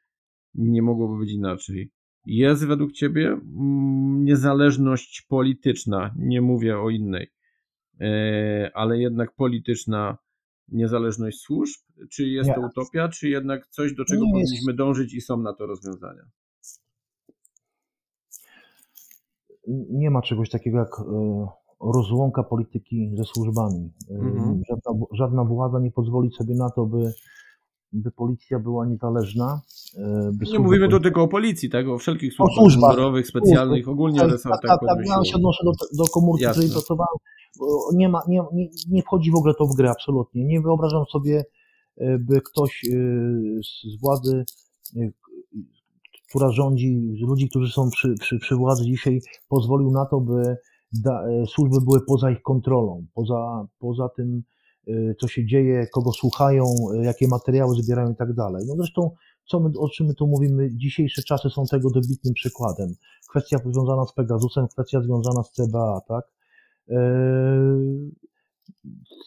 [0.55, 1.91] nie mogłoby być inaczej.
[2.27, 7.31] Jest według Ciebie mm, niezależność polityczna, nie mówię o innej,
[8.01, 10.19] e, ale jednak polityczna
[10.69, 11.81] niezależność służb?
[12.11, 15.67] Czy jest to utopia, czy jednak coś, do czego powinniśmy dążyć i są na to
[15.67, 16.23] rozwiązania?
[19.91, 21.47] Nie ma czegoś takiego jak e,
[21.81, 23.93] rozłąka polityki ze służbami.
[24.11, 24.63] E, mhm.
[24.69, 27.13] Żadna, żadna władza nie pozwoli sobie na to, by,
[27.93, 29.61] by policja była niezależna.
[29.99, 31.89] E, nie mówimy tu tylko o policji, tak?
[31.89, 36.05] O wszelkich służbach, służbach mundurowych, specjalnych, ogólnie tak, resortach tak, tak, ja się odnoszę do,
[36.05, 37.17] do komórki, w której pracowałem
[37.95, 40.45] nie, ma, nie, nie, nie wchodzi w ogóle to w grę absolutnie.
[40.45, 41.45] Nie wyobrażam sobie,
[41.97, 42.89] e, by ktoś e,
[43.63, 44.45] z władzy,
[44.97, 45.11] e,
[46.29, 50.57] która rządzi, ludzi, którzy są przy, przy, przy władzy dzisiaj, pozwolił na to, by
[50.93, 54.43] da, służby były poza ich kontrolą, poza, poza tym,
[55.21, 56.65] co się dzieje, kogo słuchają,
[57.03, 58.65] jakie materiały zbierają i tak dalej.
[58.69, 59.11] No zresztą,
[59.47, 62.95] co my, o czym my tu mówimy, dzisiejsze czasy są tego dobitnym przykładem.
[63.31, 66.25] Kwestia związana z Pegasusem, kwestia związana z CBA, tak?
[66.91, 66.97] E,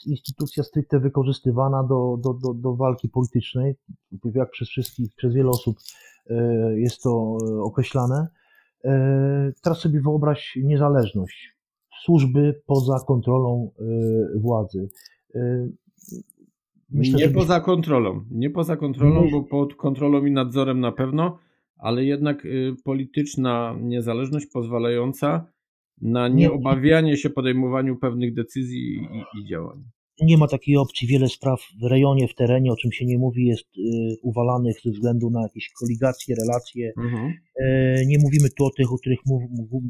[0.06, 3.76] instytucja stricte wykorzystywana do, do, do, do walki politycznej,
[4.36, 5.78] jak przez wszystkich, przez wiele osób
[6.30, 6.36] e,
[6.80, 8.28] jest to e, określane.
[9.64, 11.56] Teraz sobie wyobraź niezależność
[12.04, 13.72] służby poza kontrolą
[14.36, 14.90] władzy.
[16.90, 21.40] Myślę, nie poza kontrolą, nie poza kontrolą, bo pod kontrolą i nadzorem na pewno,
[21.78, 22.48] ale jednak
[22.84, 25.46] polityczna niezależność pozwalająca
[26.02, 29.84] na nieobawianie się podejmowaniu pewnych decyzji i, i, działań.
[30.22, 31.08] Nie ma takiej opcji.
[31.08, 33.82] Wiele spraw w rejonie, w terenie, o czym się nie mówi, jest y,
[34.24, 36.92] uwalanych ze względu na jakieś koligacje, relacje.
[36.98, 37.34] Mhm.
[37.62, 39.20] E, nie mówimy tu o tych, o których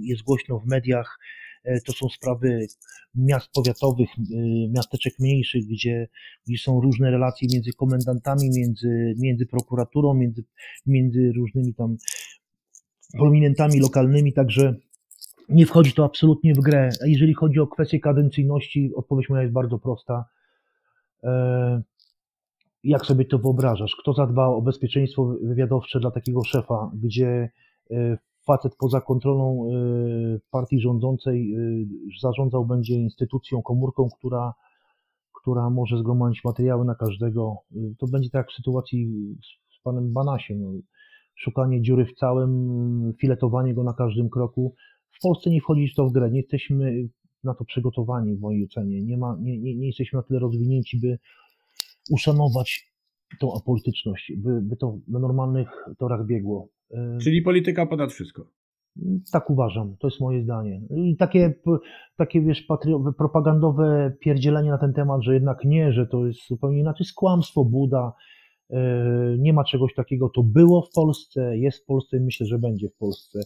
[0.01, 1.19] jest głośno w mediach.
[1.63, 2.67] E, to są sprawy
[3.15, 6.07] miast powiatowych, y, miasteczek mniejszych, gdzie,
[6.47, 10.43] gdzie są różne relacje między komendantami, między, między prokuraturą, między,
[10.85, 11.97] między różnymi tam
[13.17, 14.75] prominentami lokalnymi, także
[15.49, 16.89] nie wchodzi to absolutnie w grę.
[17.05, 20.25] Jeżeli chodzi o kwestię kadencyjności, odpowiedź moja jest bardzo prosta.
[21.23, 21.81] E,
[22.83, 23.95] jak sobie to wyobrażasz?
[24.01, 27.49] Kto zadba o bezpieczeństwo wywiadowcze dla takiego szefa, gdzie
[27.91, 31.55] e, facet poza kontrolą e, partii rządzącej
[32.21, 34.53] zarządzał będzie instytucją, komórką, która,
[35.41, 37.57] która może zgromadzić materiały na każdego.
[37.97, 39.09] To będzie tak w sytuacji
[39.79, 40.81] z panem Banasiem.
[41.35, 44.75] Szukanie dziury w całym, filetowanie go na każdym kroku.
[45.11, 47.07] W Polsce nie wchodzi to w grę, nie jesteśmy
[47.43, 49.01] na to przygotowani w mojej ocenie.
[49.01, 51.19] Nie, ma, nie, nie, nie jesteśmy na tyle rozwinięci, by
[52.11, 52.89] uszanować
[53.39, 56.67] tą apolityczność, by, by to na normalnych torach biegło.
[57.21, 58.45] Czyli polityka ponad wszystko.
[59.31, 60.81] Tak uważam, to jest moje zdanie.
[60.95, 61.53] I takie,
[62.15, 66.79] takie wiesz, patrio- propagandowe pierdzielenie na ten temat, że jednak nie, że to jest zupełnie
[66.79, 68.13] inaczej, jest kłamstwo, buda,
[68.69, 72.59] e, nie ma czegoś takiego, to było w Polsce, jest w Polsce i myślę, że
[72.59, 73.39] będzie w Polsce.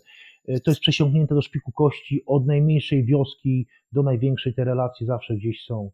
[0.48, 5.36] E, to jest przesiąknięte do szpiku kości, od najmniejszej wioski do największej te relacje zawsze
[5.36, 5.92] gdzieś są.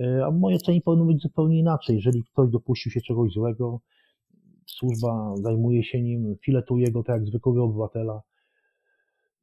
[0.00, 1.96] E, a w mojej ocenie powinno być zupełnie inaczej.
[1.96, 3.80] Jeżeli ktoś dopuścił się czegoś złego,
[4.66, 8.22] służba zajmuje się nim, filetuje go tak jak zwykłego obywatela,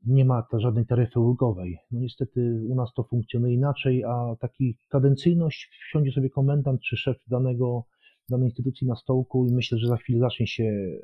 [0.05, 1.77] nie ma żadnej taryfy ulgowej.
[1.91, 7.17] No niestety u nas to funkcjonuje inaczej, a taki kadencyjność wsiądzie sobie komendant czy szef
[7.27, 7.83] danego,
[8.29, 10.99] danej instytucji na stołku i myślę, że za chwilę zacznie się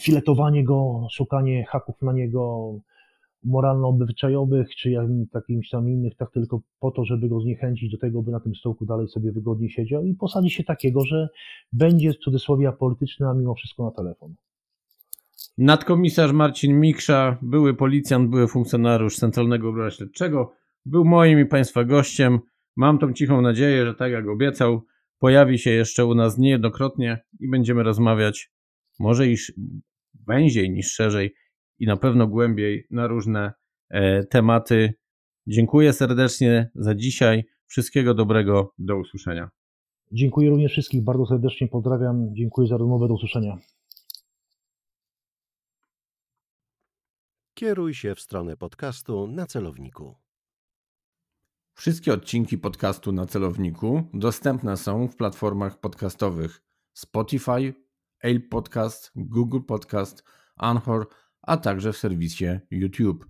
[0.00, 2.72] filetowanie go, szukanie haków na niego
[3.44, 4.90] moralno-obyczajowych, czy
[5.34, 8.54] jakimś tam innych, tak tylko po to, żeby go zniechęcić do tego, by na tym
[8.54, 11.28] stołku dalej sobie wygodnie siedział i posadzi się takiego, że
[11.72, 14.34] będzie w cudzysłowie apolityczny, a mimo wszystko na telefon.
[15.58, 20.52] Nadkomisarz Marcin Miksza, były policjant, były funkcjonariusz Centralnego Biura Śledczego,
[20.86, 22.38] był moim i Państwa gościem.
[22.76, 24.82] Mam tą cichą nadzieję, że tak jak obiecał,
[25.18, 28.50] pojawi się jeszcze u nas niejednokrotnie i będziemy rozmawiać
[28.98, 29.52] może iż
[30.26, 31.34] węziej niż szerzej
[31.78, 33.52] i na pewno głębiej na różne
[33.88, 34.94] e, tematy.
[35.46, 37.44] Dziękuję serdecznie za dzisiaj.
[37.66, 38.74] Wszystkiego dobrego.
[38.78, 39.50] Do usłyszenia.
[40.12, 41.04] Dziękuję również wszystkich.
[41.04, 42.34] Bardzo serdecznie pozdrawiam.
[42.34, 43.08] Dziękuję za rozmowę.
[43.08, 43.58] Do usłyszenia.
[47.54, 50.14] Kieruj się w stronę podcastu na celowniku.
[51.74, 56.62] Wszystkie odcinki podcastu na celowniku dostępne są w platformach podcastowych
[56.92, 57.74] Spotify,
[58.22, 60.24] Apple Podcast, Google Podcast,
[60.56, 61.08] Anchor,
[61.42, 63.26] a także w serwisie YouTube.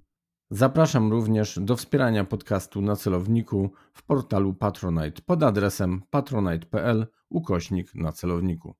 [0.50, 8.12] Zapraszam również do wspierania podcastu na celowniku w portalu Patronite pod adresem patronite.pl ukośnik na
[8.12, 8.74] celowniku.